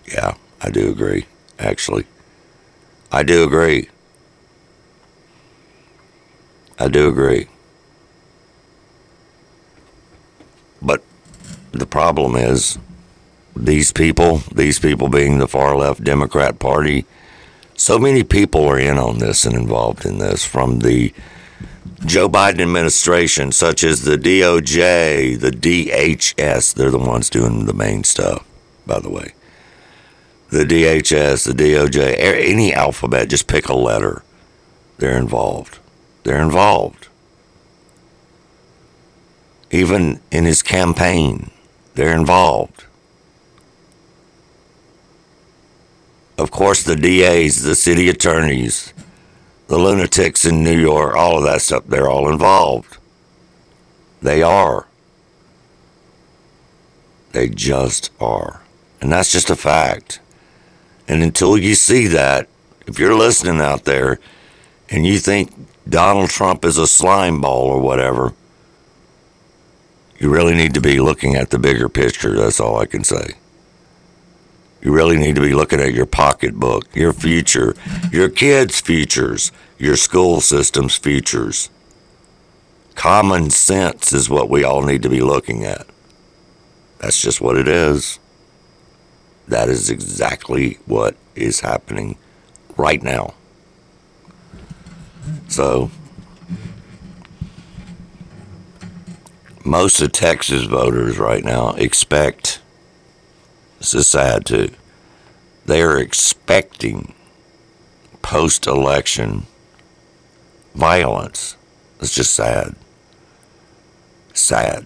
[0.05, 1.25] Yeah, I do agree,
[1.57, 2.05] actually.
[3.11, 3.89] I do agree.
[6.77, 7.47] I do agree.
[10.81, 11.03] But
[11.71, 12.77] the problem is
[13.55, 17.05] these people, these people being the far left Democrat Party,
[17.75, 21.13] so many people are in on this and involved in this from the
[22.05, 26.73] Joe Biden administration, such as the DOJ, the DHS.
[26.73, 28.45] They're the ones doing the main stuff,
[28.86, 29.34] by the way.
[30.49, 34.23] The DHS, the DOJ, any alphabet, just pick a letter.
[34.97, 35.79] They're involved.
[36.23, 37.07] They're involved.
[39.71, 41.49] Even in his campaign,
[41.95, 42.86] they're involved.
[46.38, 48.93] Of course, the DAs, the city attorneys,
[49.74, 52.97] the lunatics in New York, all of that stuff, they're all involved.
[54.21, 54.86] They are.
[57.32, 58.61] They just are.
[59.01, 60.19] And that's just a fact.
[61.07, 62.47] And until you see that,
[62.86, 64.19] if you're listening out there
[64.89, 65.51] and you think
[65.89, 68.34] Donald Trump is a slime ball or whatever,
[70.19, 72.36] you really need to be looking at the bigger picture.
[72.36, 73.32] That's all I can say.
[74.84, 77.73] You really need to be looking at your pocketbook, your future,
[78.11, 81.69] your kids' futures, your school system's futures.
[82.95, 85.88] Common sense is what we all need to be looking at.
[86.99, 88.19] That's just what it is.
[89.47, 92.17] That is exactly what is happening
[92.75, 93.34] right now.
[95.47, 95.91] So,
[99.63, 102.59] most of Texas voters right now expect,
[104.45, 104.69] too,
[105.65, 107.13] they are expecting
[108.21, 109.45] post election
[110.73, 111.55] violence.
[111.99, 112.75] It's just sad.
[114.34, 114.86] Sad.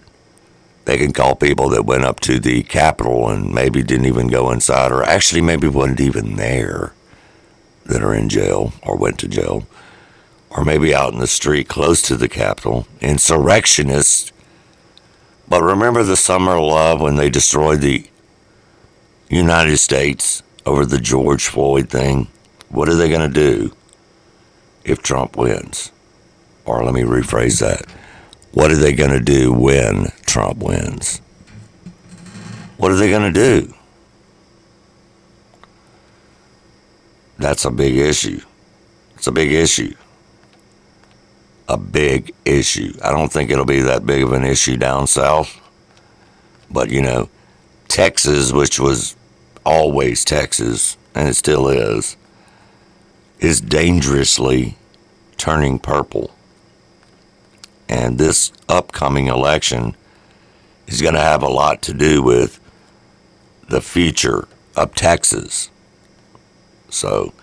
[0.84, 4.50] They can call people that went up to the Capitol and maybe didn't even go
[4.50, 6.92] inside, or actually maybe wasn't even there,
[7.84, 9.66] that are in jail or went to jail,
[10.50, 14.32] or maybe out in the street close to the Capitol, insurrectionists.
[15.46, 18.08] But remember the summer love when they destroyed the
[19.30, 22.28] United States over the George Floyd thing?
[22.68, 23.74] What are they going to do?
[24.88, 25.92] if Trump wins?
[26.64, 27.86] Or let me rephrase that.
[28.52, 31.20] What are they going to do when Trump wins?
[32.78, 33.74] What are they going to do?
[37.38, 38.40] That's a big issue.
[39.14, 39.94] It's a big issue.
[41.68, 42.94] A big issue.
[43.02, 45.60] I don't think it'll be that big of an issue down south.
[46.70, 47.28] But, you know,
[47.88, 49.16] Texas, which was
[49.68, 52.16] always Texas, and it still is,
[53.38, 54.76] is dangerously
[55.36, 56.30] turning purple.
[57.86, 59.94] And this upcoming election
[60.86, 62.58] is going to have a lot to do with
[63.68, 65.68] the future of Texas.
[66.88, 67.34] So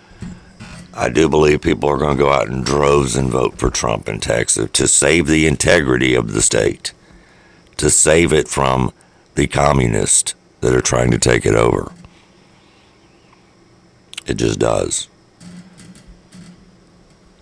[0.92, 4.08] I do believe people are going to go out in droves and vote for Trump
[4.08, 6.92] in Texas to save the integrity of the state,
[7.76, 8.92] to save it from
[9.36, 11.92] the communists that are trying to take it over.
[14.26, 15.08] It just does.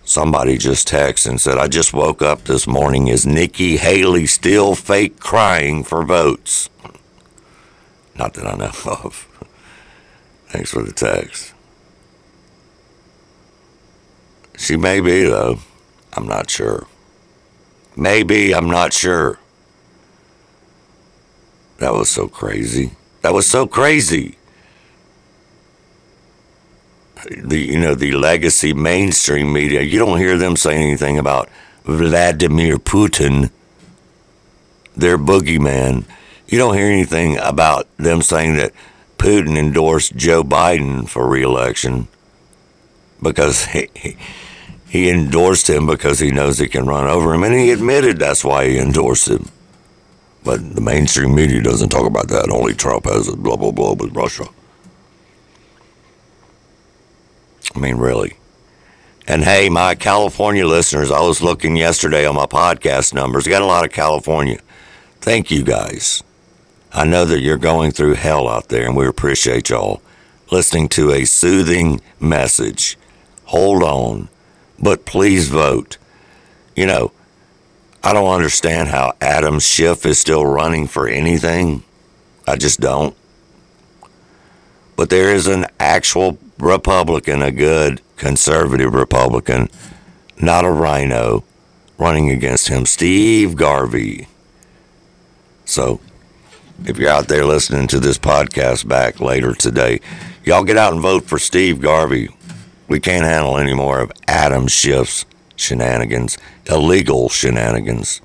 [0.03, 3.07] Somebody just texted and said, I just woke up this morning.
[3.07, 6.69] Is Nikki Haley still fake crying for votes?
[8.15, 8.65] Not that I know
[9.03, 9.27] of.
[10.49, 11.53] Thanks for the text.
[14.57, 15.57] She may be, though.
[16.13, 16.85] I'm not sure.
[17.97, 19.39] Maybe, I'm not sure.
[21.79, 22.91] That was so crazy.
[23.21, 24.37] That was so crazy
[27.29, 31.49] the you know the legacy mainstream media, you don't hear them saying anything about
[31.83, 33.51] Vladimir Putin,
[34.95, 36.05] their boogeyman.
[36.47, 38.71] You don't hear anything about them saying that
[39.17, 42.07] Putin endorsed Joe Biden for reelection
[43.21, 44.17] because he, he,
[44.87, 48.43] he endorsed him because he knows he can run over him, and he admitted that's
[48.45, 49.49] why he endorsed him.
[50.43, 52.51] But the mainstream media doesn't talk about that.
[52.51, 54.45] Only Trump has it, blah, blah, blah, with Russia.
[57.75, 58.37] I mean, really.
[59.27, 63.47] And hey, my California listeners, I was looking yesterday on my podcast numbers.
[63.47, 64.59] got a lot of California.
[65.19, 66.23] Thank you guys.
[66.93, 70.01] I know that you're going through hell out there, and we appreciate y'all
[70.51, 72.97] listening to a soothing message.
[73.45, 74.29] Hold on,
[74.79, 75.97] but please vote.
[76.75, 77.11] You know,
[78.03, 81.83] I don't understand how Adam Schiff is still running for anything.
[82.47, 83.15] I just don't.
[84.95, 89.69] But there is an actual Republican, a good conservative Republican,
[90.39, 91.43] not a RINO,
[91.97, 94.27] running against him, Steve Garvey.
[95.65, 95.99] So,
[96.85, 100.01] if you're out there listening to this podcast back later today,
[100.43, 102.29] y'all get out and vote for Steve Garvey.
[102.87, 105.25] We can't handle any more of Adam Schiff's
[105.55, 106.37] shenanigans,
[106.69, 108.21] illegal shenanigans.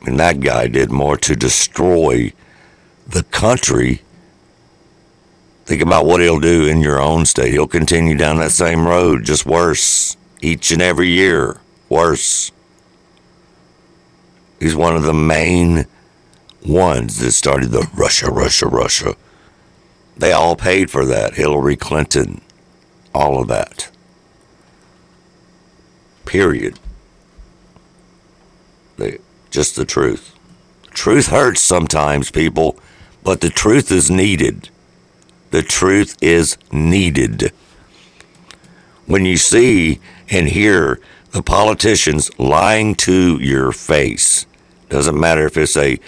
[0.00, 2.32] I mean, that guy did more to destroy
[3.06, 4.02] the country.
[5.70, 7.52] Think about what he'll do in your own state.
[7.52, 11.60] He'll continue down that same road, just worse, each and every year.
[11.88, 12.50] Worse.
[14.58, 15.86] He's one of the main
[16.66, 19.14] ones that started the Russia, Russia, Russia.
[20.16, 21.34] They all paid for that.
[21.34, 22.40] Hillary Clinton,
[23.14, 23.92] all of that.
[26.24, 26.80] Period.
[28.96, 29.18] They,
[29.52, 30.34] just the truth.
[30.90, 32.76] Truth hurts sometimes, people,
[33.22, 34.68] but the truth is needed.
[35.50, 37.52] The truth is needed.
[39.06, 41.00] When you see and hear
[41.32, 44.46] the politicians lying to your face,
[44.88, 45.98] doesn't matter if it's a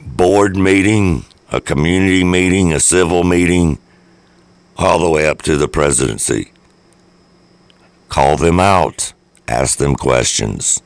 [0.00, 3.78] board meeting, a community meeting, a civil meeting,
[4.76, 6.52] all the way up to the presidency.
[8.08, 9.12] Call them out.
[9.48, 10.82] Ask them questions.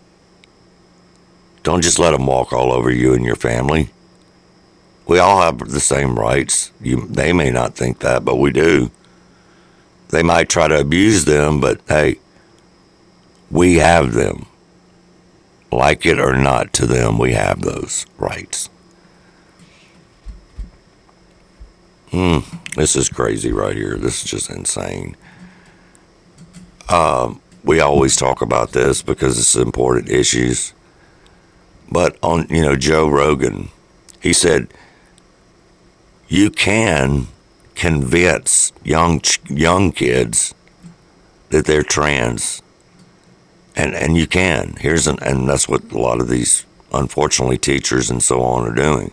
[1.63, 3.91] Don't just let them walk all over you and your family.
[5.07, 6.73] We all have the same rights.
[6.81, 8.91] You, they may not think that, but we do.
[10.09, 12.19] They might try to abuse them, but hey,
[13.51, 14.47] we have them.
[15.73, 18.69] Like it or not to them, we have those rights.
[22.11, 22.39] Hmm,
[22.75, 23.97] this is crazy right here.
[23.97, 25.17] This is just insane.
[26.89, 30.73] Um, we always talk about this because it's important issues.
[31.91, 33.71] But on, you know, Joe Rogan,
[34.21, 34.73] he said,
[36.29, 37.29] you can
[37.75, 40.55] convince young young kids
[41.51, 42.63] that they're trans,
[43.75, 44.77] and and you can.
[44.81, 48.75] Here's an and that's what a lot of these unfortunately teachers and so on are
[48.75, 49.13] doing.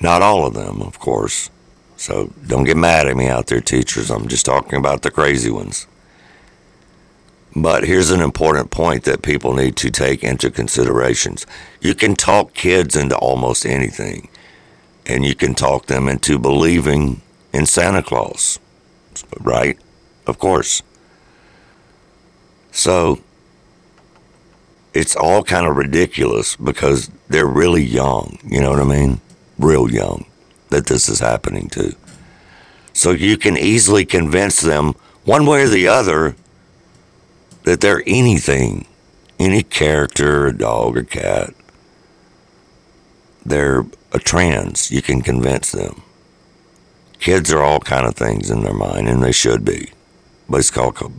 [0.00, 1.50] Not all of them, of course.
[1.96, 4.10] So don't get mad at me out there, teachers.
[4.10, 5.86] I'm just talking about the crazy ones.
[7.56, 11.44] But here's an important point that people need to take into considerations.
[11.80, 14.28] You can talk kids into almost anything,
[15.08, 18.60] and you can talk them into believing in Santa Claus,
[19.40, 19.78] right?
[20.26, 20.82] Of course.
[22.70, 23.18] So
[24.92, 29.20] it's all kind of ridiculous because they're really young, you know what I mean?
[29.58, 30.26] Real young
[30.68, 31.96] that this is happening to.
[32.92, 34.94] So you can easily convince them
[35.24, 36.36] one way or the other
[37.62, 38.86] that they're anything,
[39.38, 41.54] any character, a dog, a cat.
[43.44, 44.90] They're a trans.
[44.90, 46.02] You can convince them.
[47.18, 49.92] Kids are all kind of things in their mind, and they should be.
[50.48, 51.12] But it's called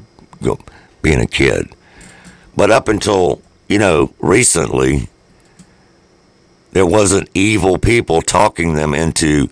[1.02, 1.70] being a kid.
[2.56, 5.10] But up until, you know, recently,
[6.72, 9.50] there wasn't evil people talking them into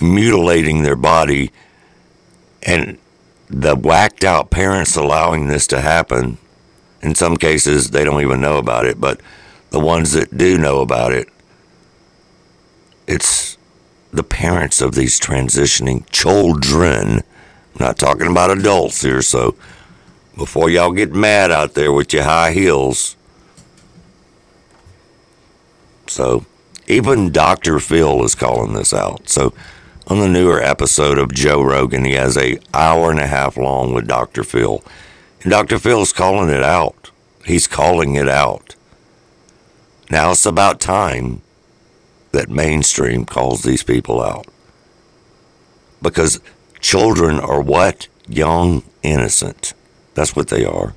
[0.00, 1.52] mutilating their body
[2.64, 2.98] and
[3.48, 6.38] the whacked out parents allowing this to happen,
[7.02, 9.20] in some cases, they don't even know about it, but
[9.70, 11.28] the ones that do know about it,
[13.06, 13.58] it's
[14.12, 17.18] the parents of these transitioning children.
[17.74, 19.56] I'm not talking about adults here, so
[20.36, 23.16] before y'all get mad out there with your high heels.
[26.06, 26.44] So,
[26.86, 27.78] even Dr.
[27.78, 29.28] Phil is calling this out.
[29.28, 29.54] So,
[30.06, 33.94] on the newer episode of Joe Rogan, he has a hour and a half long
[33.94, 34.44] with Dr.
[34.44, 34.84] Phil.
[35.42, 35.78] And Dr.
[35.78, 37.10] Phil's calling it out.
[37.46, 38.76] He's calling it out.
[40.10, 41.40] Now it's about time
[42.34, 44.46] that mainstream calls these people out.
[46.02, 46.40] Because
[46.80, 48.08] children are what?
[48.28, 49.74] Young, innocent.
[50.14, 50.94] That's what they are.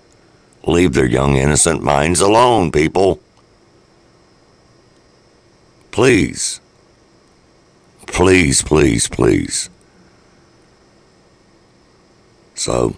[0.65, 3.19] Leave their young, innocent minds alone, people.
[5.91, 6.59] Please.
[8.05, 9.69] Please, please, please.
[12.55, 12.95] So,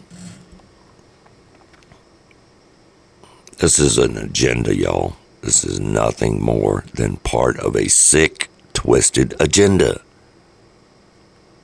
[3.60, 5.16] this is an agenda, y'all.
[5.42, 10.02] This is nothing more than part of a sick, twisted agenda.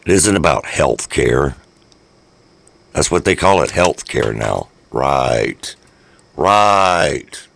[0.06, 1.56] It isn't about health care.
[2.94, 4.70] That's what they call it health care now.
[4.92, 5.76] Right.
[6.36, 7.48] Right.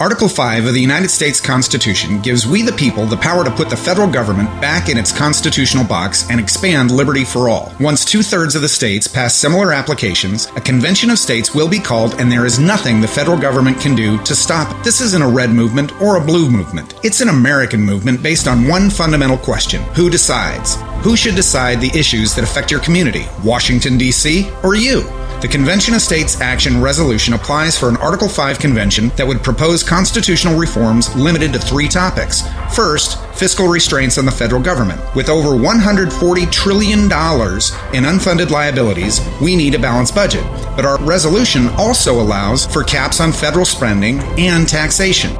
[0.00, 3.68] Article 5 of the United States Constitution gives we the people the power to put
[3.68, 7.70] the federal government back in its constitutional box and expand liberty for all.
[7.78, 11.78] Once two thirds of the states pass similar applications, a convention of states will be
[11.78, 14.82] called, and there is nothing the federal government can do to stop it.
[14.82, 16.94] This isn't a red movement or a blue movement.
[17.04, 20.76] It's an American movement based on one fundamental question Who decides?
[21.04, 23.26] Who should decide the issues that affect your community?
[23.44, 25.02] Washington, D.C., or you?
[25.40, 29.82] The Convention of States Action Resolution applies for an Article 5 convention that would propose
[29.82, 32.42] constitutional reforms limited to three topics.
[32.74, 35.00] First, fiscal restraints on the federal government.
[35.14, 40.44] With over $140 trillion in unfunded liabilities, we need a balanced budget.
[40.76, 45.34] But our resolution also allows for caps on federal spending and taxation.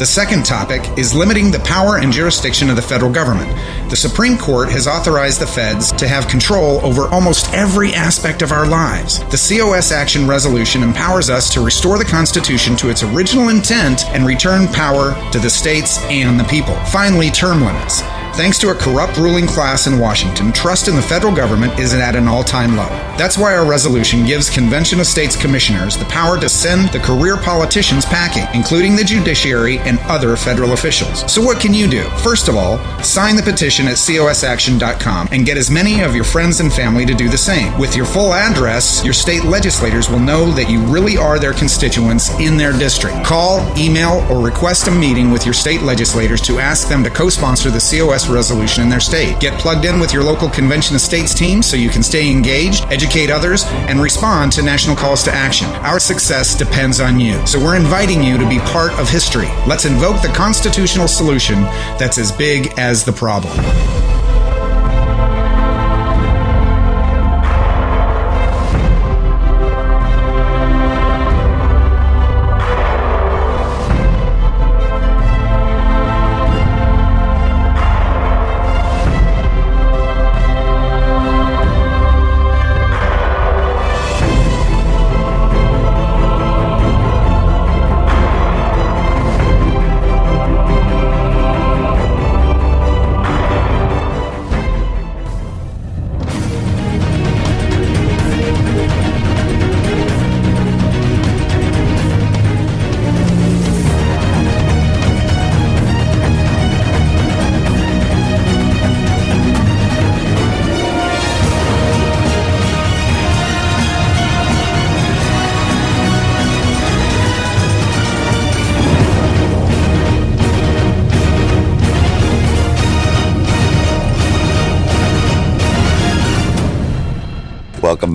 [0.00, 3.50] The second topic is limiting the power and jurisdiction of the federal government.
[3.90, 8.50] The Supreme Court has authorized the feds to have control over almost every aspect of
[8.50, 9.18] our lives.
[9.24, 14.24] The COS Action Resolution empowers us to restore the Constitution to its original intent and
[14.24, 16.76] return power to the states and the people.
[16.86, 18.00] Finally, term limits.
[18.34, 22.14] Thanks to a corrupt ruling class in Washington, trust in the federal government is at
[22.14, 22.88] an all time low.
[23.18, 27.36] That's why our resolution gives Convention of States commissioners the power to send the career
[27.36, 31.30] politicians packing, including the judiciary and other federal officials.
[31.30, 32.04] So, what can you do?
[32.22, 36.60] First of all, sign the petition at cosaction.com and get as many of your friends
[36.60, 37.76] and family to do the same.
[37.78, 42.30] With your full address, your state legislators will know that you really are their constituents
[42.38, 43.24] in their district.
[43.24, 47.28] Call, email, or request a meeting with your state legislators to ask them to co
[47.28, 49.40] sponsor the COS resolution in their state.
[49.40, 52.84] Get plugged in with your local Convention of States team so you can stay engaged,
[52.90, 55.68] educate others, and respond to national calls to action.
[55.82, 57.44] Our success depends on you.
[57.46, 59.48] So we're inviting you to be part of history.
[59.66, 61.62] Let's invoke the constitutional solution
[61.98, 64.19] that's as big as the problem.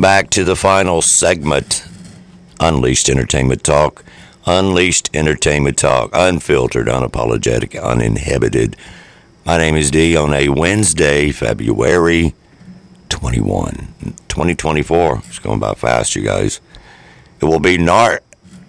[0.05, 1.83] Back to the final segment
[2.59, 4.05] Unleashed Entertainment Talk.
[4.45, 6.11] Unleashed Entertainment Talk.
[6.13, 8.77] Unfiltered, unapologetic, uninhibited.
[9.47, 12.35] My name is D on a Wednesday, February
[13.09, 13.95] 21,
[14.27, 15.23] 2024.
[15.25, 16.61] It's going by fast, you guys.
[17.41, 18.21] It will be Nar-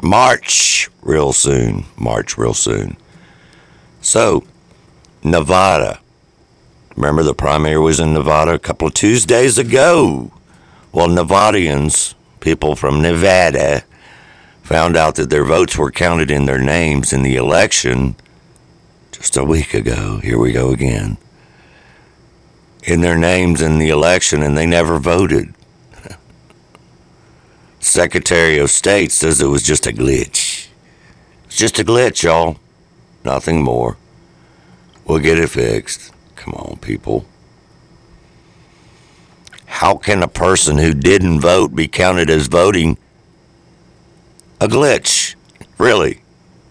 [0.03, 1.85] March real soon.
[1.99, 2.97] March real soon.
[4.01, 4.43] So,
[5.23, 6.01] Nevada.
[6.97, 10.33] Remember the primary was in Nevada a couple of Tuesdays ago.
[10.93, 13.85] Well, Nevadians, people from Nevada,
[14.63, 18.17] found out that their votes were counted in their names in the election
[19.13, 20.19] just a week ago.
[20.23, 21.19] Here we go again.
[22.83, 25.55] In their names in the election, and they never voted.
[27.81, 30.69] Secretary of State says it was just a glitch.
[31.47, 32.59] It's just a glitch, y'all.
[33.25, 33.97] Nothing more.
[35.05, 36.13] We'll get it fixed.
[36.35, 37.27] Come on, people.
[39.77, 42.97] How can a person who didn't vote be counted as voting
[44.59, 45.35] a glitch?
[45.77, 46.23] Really?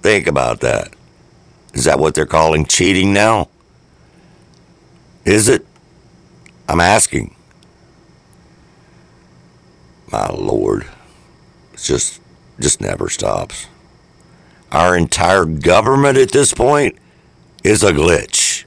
[0.02, 0.96] Think about that.
[1.76, 3.50] Is that what they're calling cheating now?
[5.24, 5.68] Is it?
[6.68, 7.36] I'm asking.
[10.12, 10.88] My lord.
[11.74, 12.20] It's just
[12.60, 13.68] just never stops.
[14.72, 16.98] Our entire government at this point
[17.64, 18.66] is a glitch.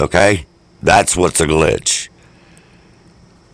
[0.00, 0.46] Okay?
[0.82, 2.08] That's what's a glitch.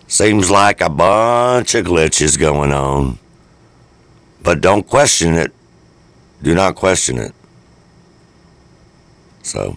[0.07, 3.19] Seems like a bunch of glitches going on.
[4.43, 5.53] But don't question it.
[6.43, 7.35] Do not question it.
[9.43, 9.77] So,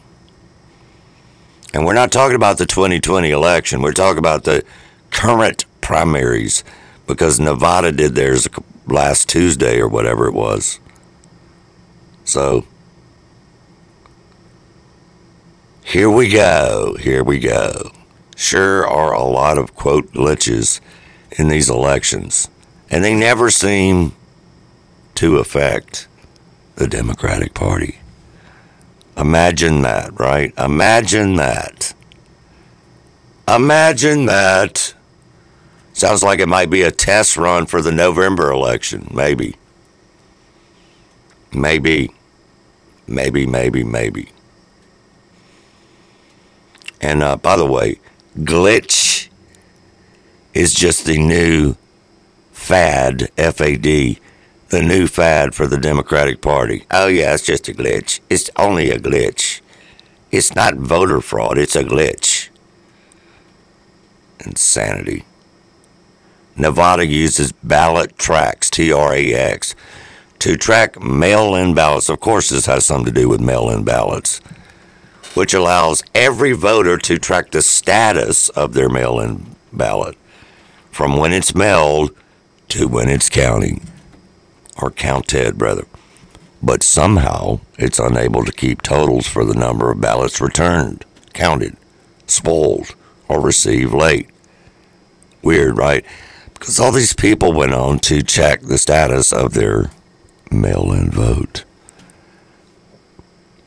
[1.74, 3.82] and we're not talking about the 2020 election.
[3.82, 4.64] We're talking about the
[5.10, 6.64] current primaries
[7.08, 8.48] because Nevada did theirs
[8.88, 10.80] last Tuesday or whatever it was.
[12.24, 12.66] So,
[15.92, 16.96] here we go.
[17.02, 17.92] Here we go.
[18.38, 20.80] Sure are a lot of quote glitches
[21.32, 22.50] in these elections,
[22.90, 24.14] and they never seem
[25.16, 26.08] to affect
[26.76, 28.00] the Democratic Party.
[29.18, 30.54] Imagine that, right?
[30.58, 31.94] Imagine that.
[33.46, 34.94] Imagine that.
[35.92, 39.10] Sounds like it might be a test run for the November election.
[39.14, 39.58] Maybe.
[41.52, 42.12] Maybe.
[43.08, 44.30] Maybe, maybe, maybe.
[47.02, 48.00] And uh, by the way,
[48.38, 49.28] glitch
[50.54, 51.76] is just the new
[52.52, 54.20] fad, F A D,
[54.70, 56.86] the new fad for the Democratic Party.
[56.92, 58.20] Oh, yeah, it's just a glitch.
[58.30, 59.62] It's only a glitch.
[60.32, 62.50] It's not voter fraud, it's a glitch.
[64.46, 65.26] Insanity.
[66.56, 69.76] Nevada uses ballot tracks, T R A X,
[70.40, 72.10] to track mail in ballots.
[72.10, 74.40] Of course, this has something to do with mail in ballots,
[75.34, 80.18] which allows every voter to track the status of their mail in ballot
[80.92, 82.16] from when it's mailed
[82.68, 83.88] to when it's counting
[84.82, 85.86] or counted, rather.
[86.62, 91.76] But somehow it's unable to keep totals for the number of ballots returned, counted,
[92.28, 92.96] spoiled,
[93.28, 94.30] or received late.
[95.42, 96.06] Weird, right?
[96.54, 99.90] Because all these people went on to check the status of their
[100.52, 101.64] mail in vote.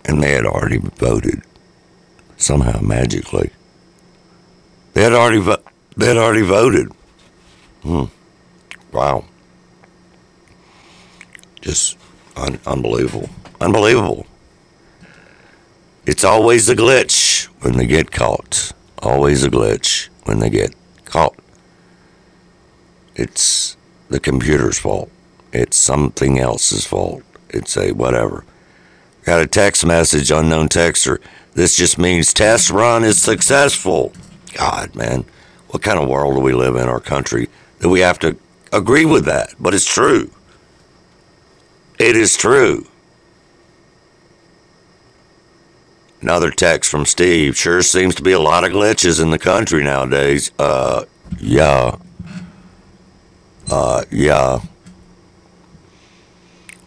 [0.05, 1.43] And they had already voted.
[2.45, 3.49] Somehow, magically.
[4.93, 5.63] They had already, vo-
[5.97, 6.89] they had already voted.
[7.83, 8.05] Hmm.
[8.93, 9.25] Wow.
[11.63, 11.97] Just
[12.37, 13.31] un- unbelievable.
[13.63, 14.27] Unbelievable.
[16.05, 18.73] It's always a glitch when they get caught.
[18.99, 20.75] Always a glitch when they get
[21.07, 21.35] caught.
[23.15, 23.79] It's
[24.11, 25.11] the computer's fault.
[25.51, 27.23] It's something else's fault.
[27.49, 28.45] It's a whatever.
[29.25, 31.19] Got a text message, unknown texter.
[31.55, 34.13] This just means test run is successful.
[34.53, 35.25] God, man,
[35.69, 37.49] what kind of world do we live in our country
[37.79, 38.37] that we have to
[38.73, 39.55] agree with that?
[39.59, 40.31] But it's true.
[41.99, 42.87] It is true.
[46.21, 47.57] Another text from Steve.
[47.57, 50.51] Sure seems to be a lot of glitches in the country nowadays.
[50.59, 51.05] Uh,
[51.39, 51.97] yeah.
[53.71, 54.61] Uh, yeah.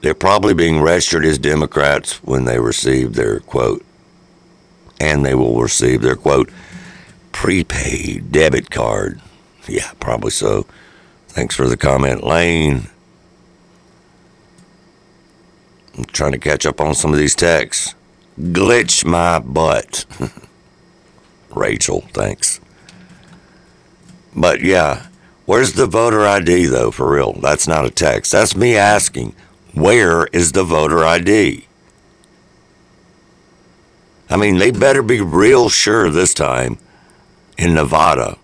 [0.08, 3.84] They're probably being registered as Democrats when they receive their quote,
[5.02, 6.50] and they will receive their quote,
[7.34, 9.20] prepaid debit card.
[9.68, 10.66] Yeah, probably so.
[11.28, 12.88] Thanks for the comment, Lane.
[15.98, 17.94] I'm trying to catch up on some of these texts.
[18.40, 20.06] Glitch my butt.
[21.54, 22.62] Rachel, thanks.
[24.34, 25.08] But yeah,
[25.46, 27.34] where's the voter ID though, for real?
[27.34, 28.32] That's not a text.
[28.32, 29.36] That's me asking,
[29.80, 31.68] where is the voter ID?
[34.30, 36.80] I mean, they better be real sure this time
[37.58, 38.38] in Nevada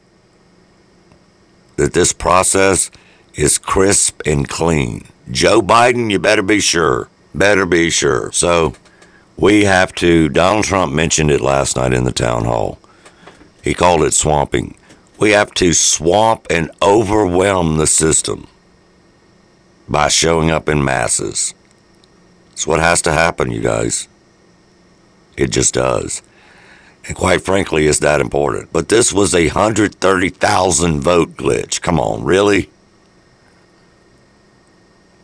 [1.76, 2.92] that this process
[3.34, 5.08] is crisp and clean.
[5.32, 7.10] Joe Biden, you better be sure.
[7.34, 8.32] Better be sure.
[8.32, 8.76] So
[9.36, 12.78] we have to, Donald Trump mentioned it last night in the town hall.
[13.64, 14.78] He called it swamping.
[15.18, 18.48] We have to swamp and overwhelm the system
[19.88, 21.54] by showing up in masses.
[22.52, 24.08] It's what has to happen, you guys.
[25.36, 26.22] It just does.
[27.06, 28.72] And quite frankly, it's that important.
[28.72, 31.82] But this was a 130,000 vote glitch.
[31.82, 32.70] Come on, really?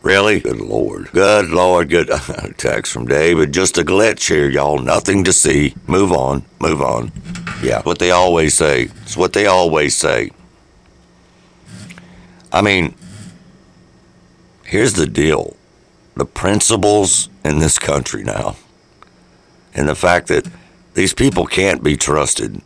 [0.02, 0.40] Really?
[0.40, 1.10] Good Lord.
[1.12, 1.90] Good Lord.
[1.90, 2.10] Good
[2.58, 3.52] text from David.
[3.52, 4.78] Just a glitch here, y'all.
[4.78, 5.74] Nothing to see.
[5.86, 6.44] Move on.
[6.58, 7.12] Move on.
[7.62, 8.88] Yeah, what they always say.
[9.02, 10.30] It's what they always say.
[12.52, 12.94] I mean,
[14.70, 15.56] here's the deal
[16.14, 18.56] the principles in this country now,
[19.74, 20.46] and the fact that
[20.94, 22.60] these people can't be trusted.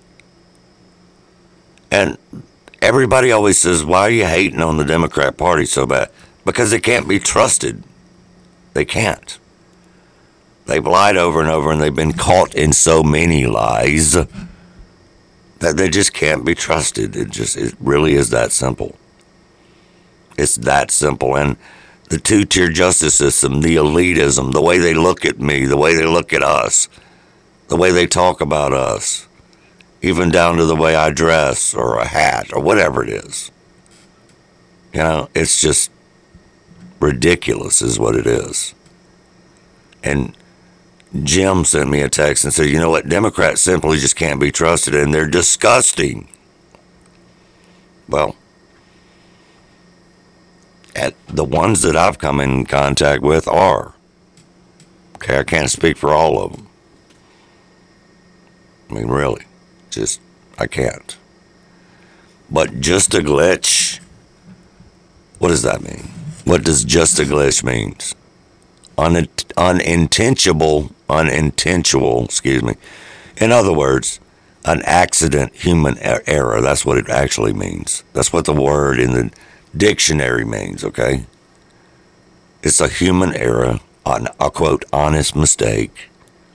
[1.90, 2.18] And
[2.82, 6.10] everybody always says, Why are you hating on the Democrat Party so bad?
[6.44, 7.82] Because they can't be trusted.
[8.72, 9.38] They can't.
[10.66, 15.88] They've lied over and over and they've been caught in so many lies that they
[15.88, 17.14] just can't be trusted.
[17.14, 18.96] It just it really is that simple.
[20.36, 21.36] It's that simple.
[21.36, 21.56] And
[22.14, 25.96] the two tier justice system, the elitism, the way they look at me, the way
[25.96, 26.88] they look at us,
[27.66, 29.26] the way they talk about us,
[30.00, 33.50] even down to the way I dress or a hat or whatever it is.
[34.92, 35.90] You know, it's just
[37.00, 38.76] ridiculous, is what it is.
[40.04, 40.36] And
[41.24, 43.08] Jim sent me a text and said, you know what?
[43.08, 46.28] Democrats simply just can't be trusted and they're disgusting.
[48.08, 48.36] Well,
[50.94, 53.94] at the ones that I've come in contact with are.
[55.16, 56.68] Okay, I can't speak for all of them.
[58.90, 59.44] I mean, really,
[59.90, 60.20] just,
[60.58, 61.16] I can't.
[62.50, 64.00] But just a glitch,
[65.38, 66.10] what does that mean?
[66.44, 68.14] What does just a glitch means?
[68.98, 72.74] Un- unintentional, unintentional, excuse me.
[73.38, 74.20] In other words,
[74.64, 76.60] an accident human error.
[76.60, 78.04] That's what it actually means.
[78.12, 79.30] That's what the word in the
[79.76, 81.26] dictionary means, okay?
[82.62, 86.08] It's a human error, an, a quote, honest mistake,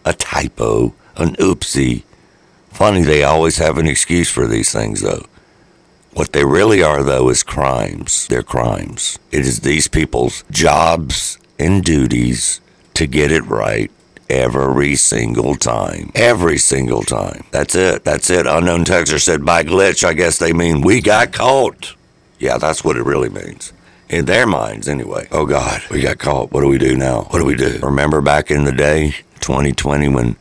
[0.05, 2.03] a typo, an oopsie.
[2.71, 5.25] Funny, they always have an excuse for these things, though.
[6.13, 8.27] What they really are, though, is crimes.
[8.27, 9.19] They're crimes.
[9.31, 12.61] It is these people's jobs and duties
[12.95, 13.91] to get it right
[14.29, 16.11] every single time.
[16.15, 17.45] Every single time.
[17.51, 18.03] That's it.
[18.03, 18.47] That's it.
[18.47, 21.95] Unknown texter said, by glitch, I guess they mean we got caught.
[22.39, 23.73] Yeah, that's what it really means.
[24.09, 25.27] In their minds, anyway.
[25.31, 26.51] Oh, God, we got caught.
[26.51, 27.23] What do we do now?
[27.23, 27.79] What do we do?
[27.83, 29.11] Remember back in the day,
[29.41, 30.35] 2020, when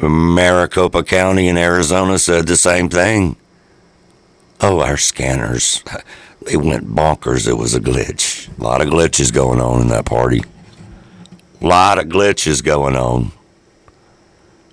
[0.00, 3.36] Maricopa County in Arizona said the same thing?
[4.60, 5.82] Oh, our scanners,
[6.42, 7.48] they went bonkers.
[7.48, 8.56] It was a glitch.
[8.58, 10.42] A lot of glitches going on in that party.
[11.60, 13.32] A lot of glitches going on.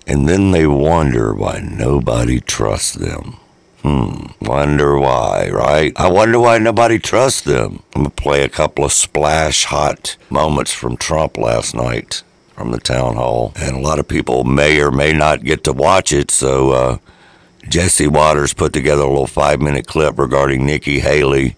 [0.06, 3.38] And then they wonder why nobody trusts them.
[3.86, 5.94] Hmm, wonder why, right?
[5.96, 7.84] I wonder why nobody trusts them.
[7.94, 12.24] I'm going to play a couple of splash hot moments from Trump last night
[12.56, 13.54] from the town hall.
[13.56, 16.98] And a lot of people may or may not get to watch it, so uh,
[17.70, 21.56] Jesse Watters put together a little five minute clip regarding Nikki Haley.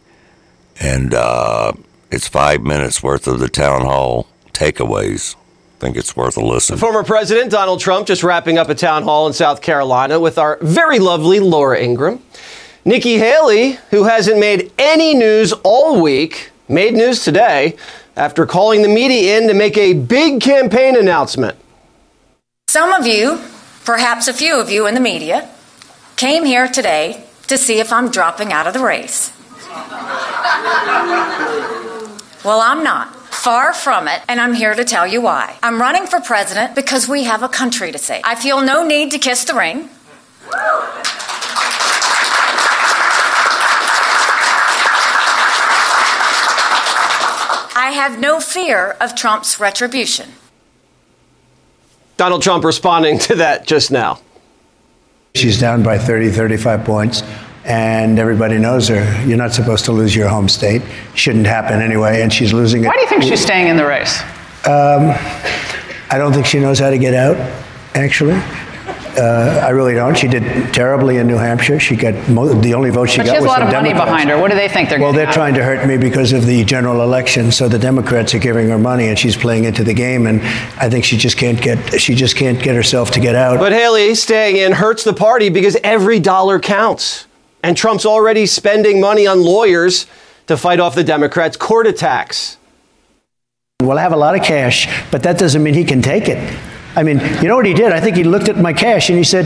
[0.81, 1.71] And uh,
[2.11, 5.37] it's five minutes worth of the town hall takeaways.
[5.77, 6.75] I think it's worth a listen.
[6.75, 10.57] Former president Donald Trump just wrapping up a town hall in South Carolina with our
[10.59, 12.19] very lovely Laura Ingraham.
[12.83, 17.75] Nikki Haley, who hasn't made any news all week, made news today
[18.15, 21.55] after calling the media in to make a big campaign announcement.
[22.69, 23.39] Some of you,
[23.85, 25.47] perhaps a few of you in the media,
[26.15, 29.31] came here today to see if I'm dropping out of the race.
[32.43, 33.16] Well, I'm not.
[33.37, 35.57] Far from it, and I'm here to tell you why.
[35.63, 38.23] I'm running for president because we have a country to save.
[38.25, 39.89] I feel no need to kiss the ring.
[47.79, 50.33] I have no fear of Trump's retribution.
[52.17, 54.19] Donald Trump responding to that just now.
[55.35, 57.23] She's down by 30, 35 points
[57.67, 59.23] and everybody knows her.
[59.25, 60.81] You're not supposed to lose your home state.
[61.15, 62.87] Shouldn't happen anyway, and she's losing it.
[62.87, 64.21] Why do you think she's staying in the race?
[64.65, 65.11] Um,
[66.09, 67.35] I don't think she knows how to get out,
[67.93, 68.39] actually.
[69.19, 70.15] Uh, I really don't.
[70.15, 71.79] She did terribly in New Hampshire.
[71.79, 73.31] She got mo- the only vote she but got.
[73.31, 74.11] She has was a lot from of money Democrats.
[74.11, 74.37] behind her.
[74.39, 74.99] What do they think they're?
[74.99, 77.51] Well, they're trying to hurt me because of the general election.
[77.51, 80.27] So the Democrats are giving her money, and she's playing into the game.
[80.27, 80.41] And
[80.79, 81.99] I think she just can't get.
[81.99, 83.57] She just can't get herself to get out.
[83.59, 87.26] But Haley staying in hurts the party because every dollar counts.
[87.67, 90.07] And Trump's already spending money on lawyers
[90.45, 92.55] to fight off the Democrats' court attacks.
[93.81, 96.57] Well, I have a lot of cash, but that doesn't mean he can take it.
[96.95, 97.91] I mean, you know what he did?
[97.91, 99.45] I think he looked at my cash and he said,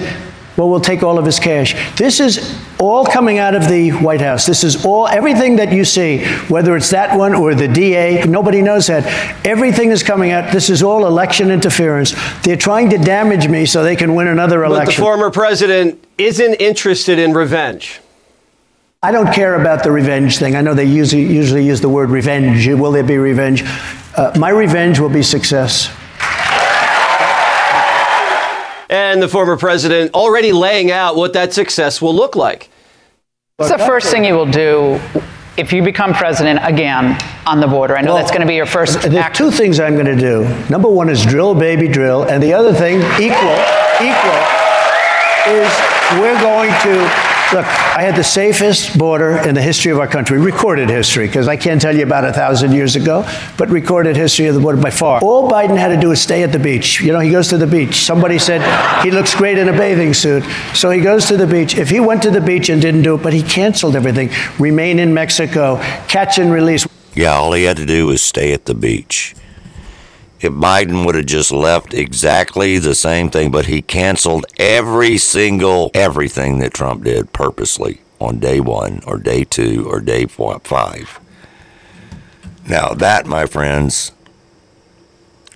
[0.56, 1.74] well, we'll take all of his cash.
[1.98, 4.46] This is all coming out of the White House.
[4.46, 8.62] This is all, everything that you see, whether it's that one or the DA, nobody
[8.62, 9.06] knows that.
[9.48, 10.52] Everything is coming out.
[10.52, 12.14] This is all election interference.
[12.44, 14.92] They're trying to damage me so they can win another election.
[14.92, 18.01] But the former president isn't interested in revenge.
[19.04, 20.56] I don't care about the revenge thing.
[20.56, 22.68] I know they usually, usually use the word revenge.
[22.68, 23.64] Will there be revenge?
[24.16, 25.88] Uh, my revenge will be success.
[28.92, 32.70] And the former president already laying out what that success will look like.
[33.58, 35.00] What's the first thing you will do
[35.58, 37.18] if you become president again
[37.48, 37.98] on the border?
[37.98, 39.36] I know Well, that's going to be your first There's act.
[39.36, 40.44] two things I'm going to do.
[40.70, 42.24] Number one is drill, baby, drill.
[42.30, 43.58] And the other thing, equal,
[43.98, 44.40] equal,
[45.50, 45.72] is
[46.20, 47.31] we're going to.
[47.54, 51.50] Look, I had the safest border in the history of our country, recorded history, because
[51.50, 54.82] I can't tell you about a thousand years ago, but recorded history of the border
[54.82, 55.20] by far.
[55.20, 57.02] All Biden had to do is stay at the beach.
[57.02, 58.06] You know, he goes to the beach.
[58.06, 58.62] Somebody said
[59.04, 60.46] he looks great in a bathing suit.
[60.74, 61.78] So he goes to the beach.
[61.78, 64.98] If he went to the beach and didn't do it, but he canceled everything, remain
[64.98, 65.76] in Mexico,
[66.08, 66.88] catch and release.
[67.16, 69.36] Yeah, all he had to do was stay at the beach.
[70.42, 75.92] If Biden would have just left exactly the same thing, but he canceled every single
[75.94, 81.20] everything that Trump did purposely on day one or day two or day five.
[82.68, 84.14] Now, that, my friends,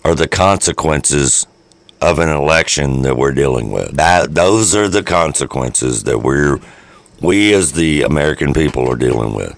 [0.03, 1.47] are the consequences
[1.99, 3.95] of an election that we're dealing with.
[3.95, 6.59] That those are the consequences that we're
[7.21, 9.57] we as the American people are dealing with.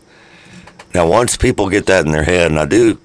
[0.94, 2.98] Now, once people get that in their head, and I do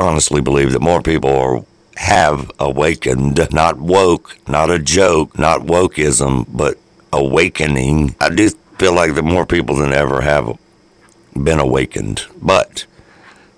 [0.00, 1.64] honestly believe that more people are
[1.96, 6.78] have awakened, not woke, not a joke, not wokeism, but
[7.12, 8.14] awakening.
[8.20, 8.48] I do
[8.78, 10.58] feel like that more people than ever have
[11.34, 12.86] been awakened, but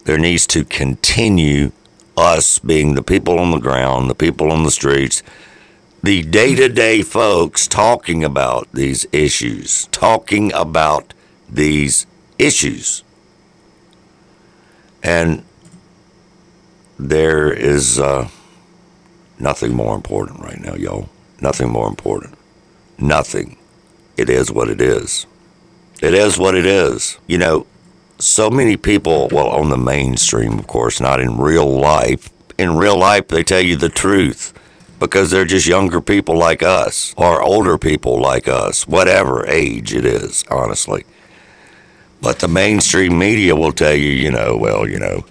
[0.04, 1.70] there needs to continue
[2.16, 5.22] us being the people on the ground, the people on the streets,
[6.02, 11.14] the day to day folks talking about these issues, talking about
[11.48, 12.06] these
[12.38, 13.04] issues.
[15.02, 15.44] And
[16.98, 18.28] there is uh,
[19.38, 21.08] nothing more important right now, y'all.
[21.40, 22.34] Nothing more important.
[22.98, 23.56] Nothing.
[24.16, 25.26] It is what it is.
[26.00, 27.18] It is what it is.
[27.26, 27.66] You know,
[28.18, 32.30] so many people, well, on the mainstream, of course, not in real life.
[32.58, 34.52] In real life, they tell you the truth
[35.00, 40.04] because they're just younger people like us or older people like us, whatever age it
[40.04, 41.04] is, honestly.
[42.20, 45.24] But the mainstream media will tell you, you know, well, you know,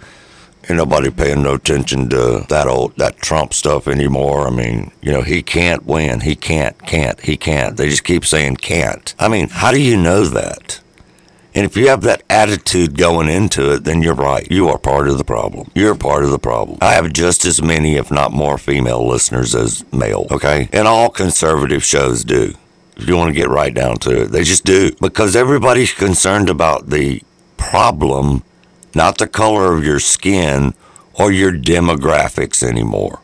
[0.69, 4.47] ain't nobody paying no attention to that old that Trump stuff anymore.
[4.47, 6.21] I mean, you know, he can't win.
[6.21, 7.77] He can't, can't, he can't.
[7.77, 9.13] They just keep saying can't.
[9.19, 10.81] I mean, how do you know that?
[11.53, 14.49] And if you have that attitude going into it, then you're right.
[14.49, 15.69] You are part of the problem.
[15.75, 16.77] You're part of the problem.
[16.81, 20.69] I have just as many, if not more, female listeners as male, okay?
[20.71, 22.53] And all conservative shows do.
[22.95, 24.91] If you want to get right down to it, they just do.
[25.01, 27.21] Because everybody's concerned about the
[27.57, 28.43] problem,
[28.93, 30.73] not the color of your skin
[31.13, 33.22] or your demographics anymore.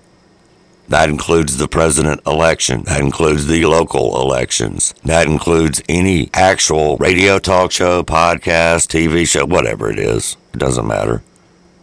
[0.89, 2.83] That includes the president election.
[2.83, 4.93] That includes the local elections.
[5.03, 10.37] That includes any actual radio talk show, podcast, TV show, whatever it is.
[10.53, 11.23] It doesn't matter.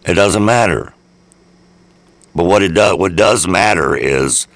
[0.06, 0.94] It doesn't matter.
[2.34, 4.46] But what it does, what does matter is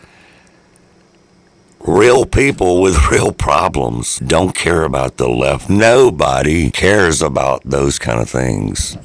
[1.80, 5.68] real people with real problems don't care about the left.
[5.68, 8.96] Nobody cares about those kind of things.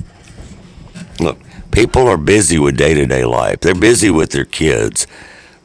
[1.19, 1.40] Look,
[1.72, 3.60] people are busy with day to day life.
[3.61, 5.07] They're busy with their kids.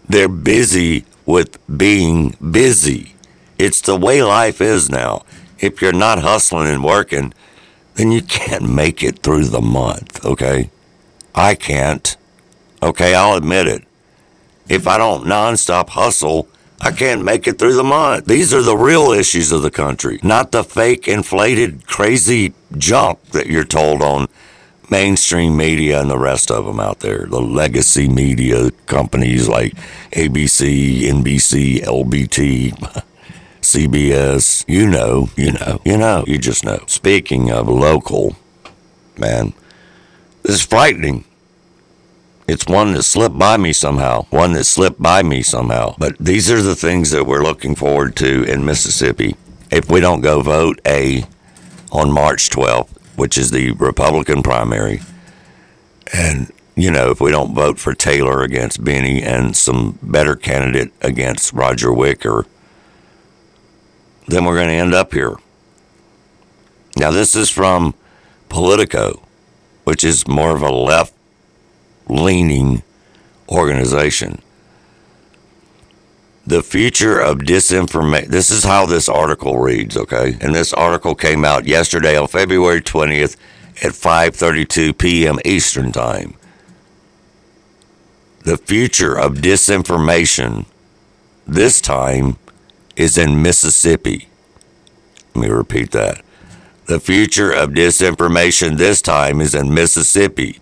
[0.09, 3.15] They're busy with being busy.
[3.59, 5.25] It's the way life is now.
[5.59, 7.35] If you're not hustling and working,
[7.95, 10.71] then you can't make it through the month, okay?
[11.35, 12.17] I can't.
[12.83, 13.85] Okay, I'll admit it.
[14.69, 16.49] If I don't nonstop hustle,
[16.81, 18.27] I can't make it through the month.
[18.27, 23.47] These are the real issues of the country, not the fake, inflated, crazy junk that
[23.47, 24.29] you're told on
[24.91, 27.27] mainstream media and the rest of them out there.
[27.27, 29.75] The legacy media companies like
[30.13, 33.05] ABC, NBC, LBT.
[33.61, 36.83] CBS, you know, you know, you know, you just know.
[36.87, 38.37] Speaking of local,
[39.19, 39.53] man,
[40.43, 41.25] this is frightening.
[42.47, 45.95] It's one that slipped by me somehow, one that slipped by me somehow.
[45.99, 49.37] But these are the things that we're looking forward to in Mississippi.
[49.71, 51.25] If we don't go vote A
[51.93, 52.89] on March 12th,
[53.19, 55.01] which is the Republican primary,
[56.13, 60.93] and you know, if we don't vote for Taylor against Benny and some better candidate
[61.03, 62.47] against Roger Wicker,
[64.29, 65.35] then we're going to end up here.
[66.97, 67.95] Now, this is from
[68.49, 69.21] Politico,
[69.83, 71.13] which is more of a left
[72.09, 72.85] leaning
[73.49, 74.41] organization.
[76.49, 78.29] The future of disinformation.
[78.29, 80.39] This is how this article reads, okay?
[80.41, 83.37] And this article came out yesterday on February 20th
[83.83, 85.39] at 5:32 p.m.
[85.45, 86.39] Eastern Time.
[88.45, 90.65] The future of disinformation
[91.47, 92.39] this time
[92.97, 94.31] is in Mississippi.
[95.35, 96.23] Let me repeat that.
[96.87, 100.61] The future of disinformation this time is in Mississippi.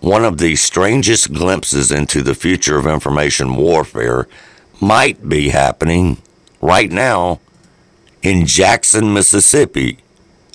[0.00, 4.28] One of the strangest glimpses into the future of information warfare
[4.80, 6.18] might be happening
[6.60, 7.40] right now
[8.22, 9.98] in Jackson, Mississippi.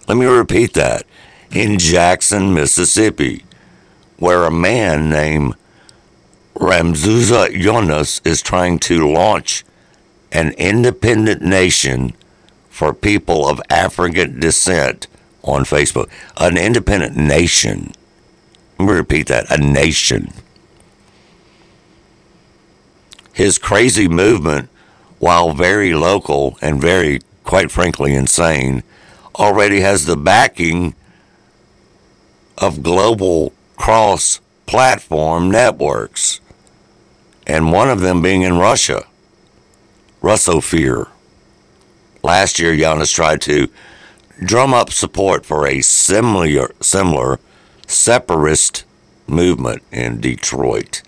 [0.07, 1.03] Let me repeat that.
[1.52, 3.44] In Jackson, Mississippi,
[4.18, 5.56] where a man named
[6.56, 9.65] Ramzuza Yunus is trying to launch
[10.32, 12.14] an independent nation
[12.70, 15.07] for people of African descent
[15.44, 16.10] on Facebook.
[16.38, 17.94] An independent nation.
[18.77, 20.33] Repeat that a nation.
[23.33, 24.69] His crazy movement,
[25.19, 28.83] while very local and very, quite frankly, insane,
[29.35, 30.95] already has the backing
[32.57, 36.39] of global cross platform networks,
[37.47, 39.05] and one of them being in Russia.
[40.21, 41.09] Russosphere.
[42.21, 43.67] Last year, Giannis tried to
[44.43, 47.39] drum up support for a similar, similar
[47.94, 48.86] separatist
[49.28, 51.02] movement in Detroit.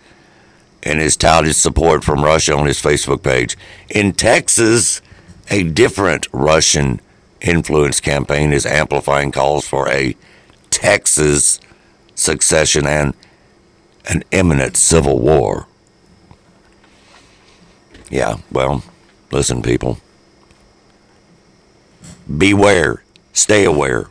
[0.87, 3.57] and his touted support from Russia on his Facebook page.
[3.89, 5.01] In Texas,
[5.49, 7.01] a different Russian
[7.41, 10.15] influence campaign is amplifying calls for a
[10.69, 11.59] Texas
[12.13, 13.15] succession and
[14.07, 15.65] an imminent civil war.
[18.11, 18.83] Yeah, well,
[19.31, 19.97] listen, people.
[22.37, 23.03] Beware.
[23.33, 24.05] Stay aware.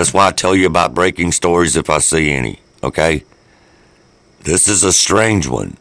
[0.00, 3.22] That's why I tell you about breaking stories if I see any, okay?
[4.44, 5.76] This is a strange one.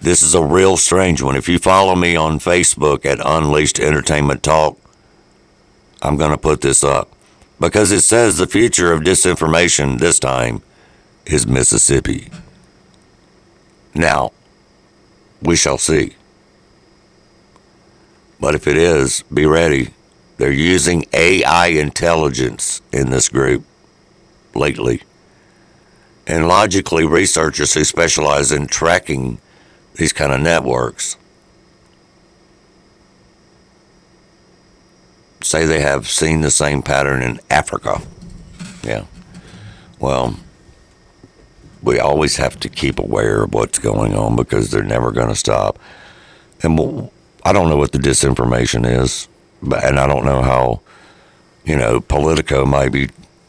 [0.00, 1.36] This is a real strange one.
[1.36, 4.78] If you follow me on Facebook at Unleashed Entertainment Talk,
[6.00, 7.12] I'm going to put this up
[7.60, 10.62] because it says the future of disinformation this time
[11.26, 12.30] is Mississippi.
[13.94, 14.32] Now,
[15.42, 16.14] we shall see.
[18.40, 19.90] But if it is, be ready.
[20.40, 23.62] They're using AI intelligence in this group
[24.54, 25.02] lately.
[26.26, 29.38] And logically, researchers who specialize in tracking
[29.96, 31.18] these kind of networks
[35.42, 38.00] say they have seen the same pattern in Africa.
[38.82, 39.04] Yeah.
[39.98, 40.36] Well,
[41.82, 45.36] we always have to keep aware of what's going on because they're never going to
[45.36, 45.78] stop.
[46.62, 47.12] And we'll,
[47.44, 49.28] I don't know what the disinformation is,
[49.62, 50.80] and I don't know how,
[51.64, 53.08] you know, Politico might be,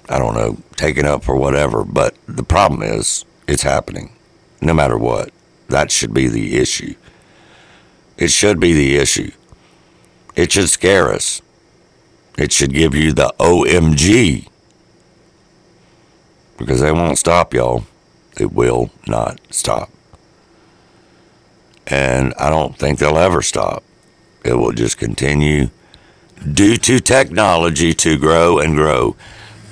[0.09, 1.83] I don't know, taken up for whatever.
[1.83, 4.11] But the problem is, it's happening,
[4.61, 5.31] no matter what.
[5.69, 6.95] That should be the issue.
[8.17, 9.31] It should be the issue.
[10.35, 11.41] It should scare us.
[12.37, 14.47] It should give you the OMG.
[16.57, 17.85] Because they won't stop, y'all.
[18.35, 19.89] They will not stop.
[21.87, 23.83] And I don't think they'll ever stop.
[24.43, 25.69] It will just continue
[26.49, 29.15] due to technology to grow and grow.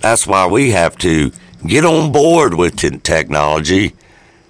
[0.02, 1.32] That's why we have to
[1.66, 3.94] get on board with technology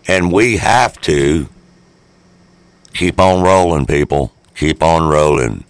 [0.08, 1.48] and we have to
[2.94, 4.34] keep on rolling, people.
[4.56, 5.64] Keep on rolling.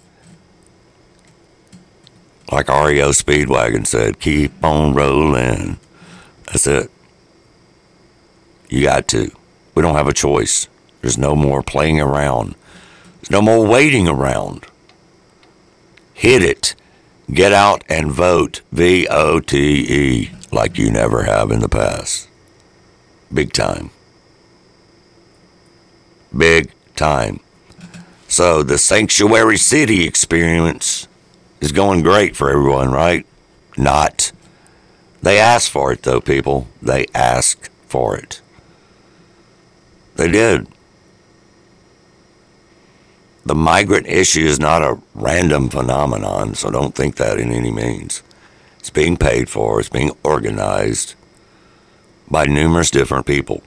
[2.51, 5.77] Like REO Speedwagon said, keep on rolling.
[6.45, 6.89] That's it.
[8.69, 9.31] You got to.
[9.75, 10.67] We don't have a choice.
[11.01, 12.55] There's no more playing around.
[13.17, 14.65] There's no more waiting around.
[16.19, 16.75] Hit it.
[17.31, 18.59] Get out and vote.
[18.73, 22.27] V O T E, like you never have in the past.
[23.33, 23.89] Big time.
[26.35, 27.39] Big time.
[28.27, 31.07] So the sanctuary city experience
[31.61, 33.25] is going great for everyone, right?
[33.77, 34.33] Not.
[35.21, 36.67] They asked for it, though, people.
[36.81, 38.41] They asked for it.
[40.17, 40.67] They did.
[43.45, 48.21] The migrant issue is not a random phenomenon, so don't think that in any means.
[48.79, 51.15] It's being paid for, it's being organized
[52.29, 53.63] by numerous different people.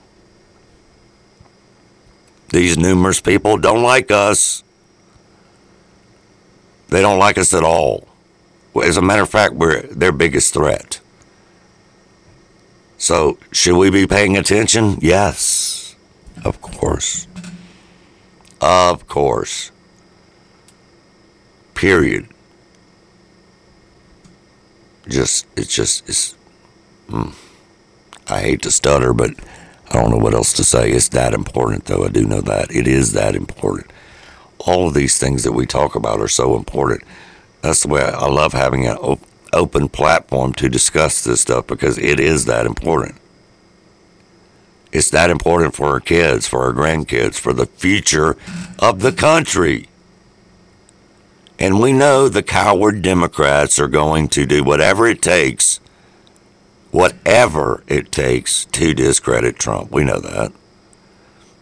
[2.49, 4.63] These numerous people don't like us.
[6.89, 8.07] They don't like us at all.
[8.81, 10.99] As a matter of fact, we're their biggest threat.
[12.97, 14.97] So, should we be paying attention?
[15.01, 15.95] Yes,
[16.45, 17.27] of course.
[18.63, 19.71] Of course.
[21.75, 22.29] Period.
[25.07, 26.35] Just, it's just, it's,
[27.09, 27.33] mm,
[28.29, 29.31] I hate to stutter, but
[29.89, 30.91] I don't know what else to say.
[30.91, 32.05] It's that important, though.
[32.05, 32.73] I do know that.
[32.73, 33.91] It is that important.
[34.59, 37.03] All of these things that we talk about are so important.
[37.61, 41.97] That's the way I love having an op- open platform to discuss this stuff because
[41.97, 43.15] it is that important.
[44.93, 48.37] It's that important for our kids, for our grandkids, for the future
[48.79, 49.89] of the country.
[51.59, 55.81] And we know the coward Democrats are going to do whatever it takes
[56.93, 59.91] whatever it takes to discredit Trump.
[59.91, 60.53] We know that.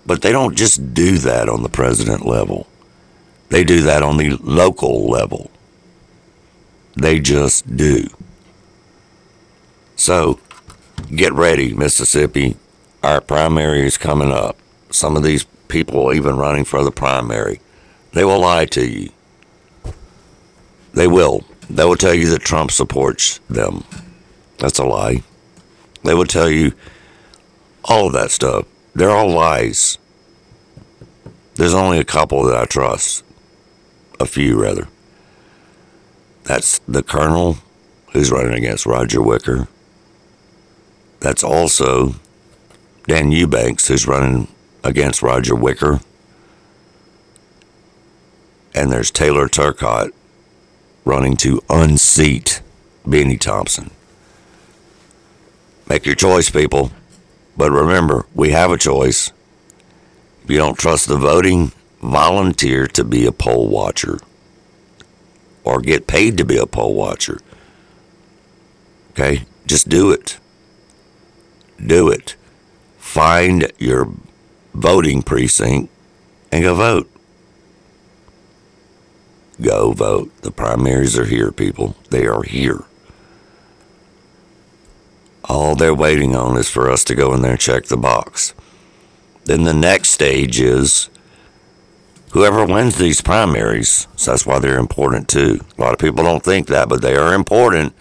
[0.05, 2.67] But they don't just do that on the president level,
[3.49, 5.49] they do that on the local level.
[6.97, 8.07] They just do.
[9.95, 10.39] So
[11.15, 12.57] get ready, Mississippi.
[13.03, 14.57] Our primary is coming up.
[14.91, 17.59] Some of these people even running for the primary.
[18.13, 19.09] They will lie to you.
[20.93, 21.43] They will.
[21.69, 23.85] They will tell you that Trump supports them.
[24.59, 25.23] That's a lie.
[26.03, 26.73] They will tell you
[27.85, 28.65] all of that stuff.
[28.93, 29.97] They're all lies.
[31.55, 33.23] There's only a couple that I trust.
[34.19, 34.87] A few, rather.
[36.43, 37.57] That's the colonel
[38.11, 39.67] who's running against Roger Wicker.
[41.19, 42.15] That's also
[43.11, 44.47] Dan Eubanks who's running
[44.85, 45.99] against Roger Wicker.
[48.73, 50.13] And there's Taylor Turcotte
[51.03, 52.61] running to unseat
[53.05, 53.91] Bennie Thompson.
[55.89, 56.93] Make your choice, people.
[57.57, 59.33] But remember, we have a choice.
[60.45, 64.19] If you don't trust the voting, volunteer to be a poll watcher
[65.65, 67.41] or get paid to be a poll watcher.
[69.09, 69.43] Okay?
[69.65, 70.39] Just do it.
[71.85, 72.37] Do it.
[73.11, 74.07] Find your
[74.73, 75.91] voting precinct
[76.49, 77.11] and go vote.
[79.59, 80.31] Go vote.
[80.43, 81.97] The primaries are here, people.
[82.09, 82.85] They are here.
[85.43, 88.53] All they're waiting on is for us to go in there and check the box.
[89.43, 91.09] Then the next stage is
[92.31, 94.07] whoever wins these primaries.
[94.15, 95.59] So that's why they're important too.
[95.77, 97.93] A lot of people don't think that, but they are important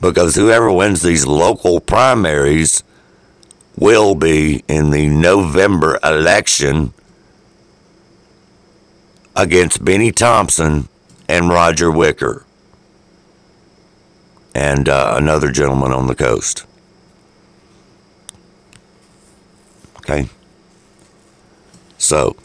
[0.00, 2.84] because whoever wins these local primaries
[3.76, 6.92] will be in the November election
[9.34, 10.88] against Bennie Thompson
[11.28, 12.46] and Roger Wicker
[14.54, 16.64] and uh, another gentleman on the coast.
[19.98, 20.28] Okay.
[21.98, 22.36] So,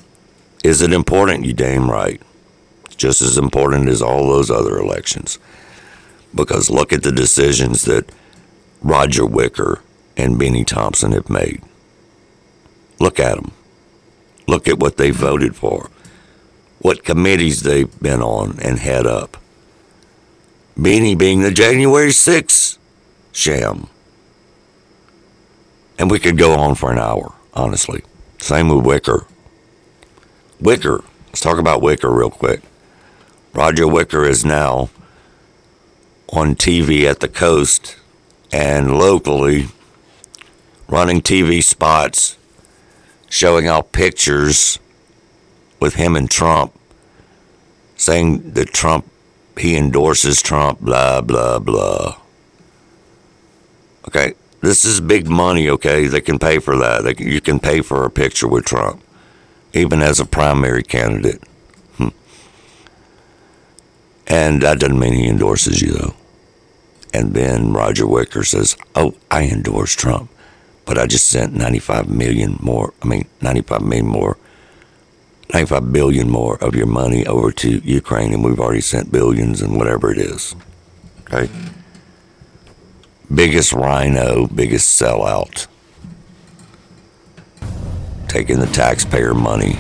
[0.64, 1.46] is it important?
[1.46, 2.22] You damn right.
[2.86, 5.40] It's just as important as all those other elections.
[6.36, 8.12] Because look at the decisions that
[8.82, 9.82] Roger Wicker
[10.22, 11.62] and Bennie Thompson have made.
[13.00, 13.52] Look at them.
[14.48, 15.90] Look at what they voted for,
[16.80, 19.38] what committees they've been on and head up.
[20.78, 22.78] Bennie being the January 6th
[23.32, 23.88] sham.
[25.98, 28.04] And we could go on for an hour, honestly.
[28.40, 29.26] Same with Wicker.
[30.60, 32.62] Wicker, let's talk about Wicker real quick.
[33.54, 34.90] Roger Wicker is now
[36.30, 37.98] on TV at the coast
[38.52, 39.68] and locally
[40.92, 42.38] running TV spots
[43.30, 44.78] showing out pictures
[45.80, 46.78] with him and Trump
[47.96, 49.10] saying that Trump
[49.58, 52.18] he endorses Trump blah blah blah.
[54.08, 56.08] Okay this is big money okay?
[56.08, 57.04] They can pay for that.
[57.04, 59.02] They, you can pay for a picture with Trump
[59.74, 61.42] even as a primary candidate.
[61.96, 62.10] Hmm.
[64.28, 66.16] and that doesn't mean he endorses you though.
[67.14, 70.31] And then Roger Wicker says, "Oh, I endorse Trump,
[70.92, 72.94] but I just sent 95 million more.
[73.02, 74.38] I mean, 95 million more,
[75.54, 79.78] 95 billion more of your money over to Ukraine, and we've already sent billions and
[79.78, 80.54] whatever it is."
[81.22, 81.50] Okay.
[83.34, 85.68] Biggest RINO, biggest sellout,
[88.28, 89.78] taking the taxpayer money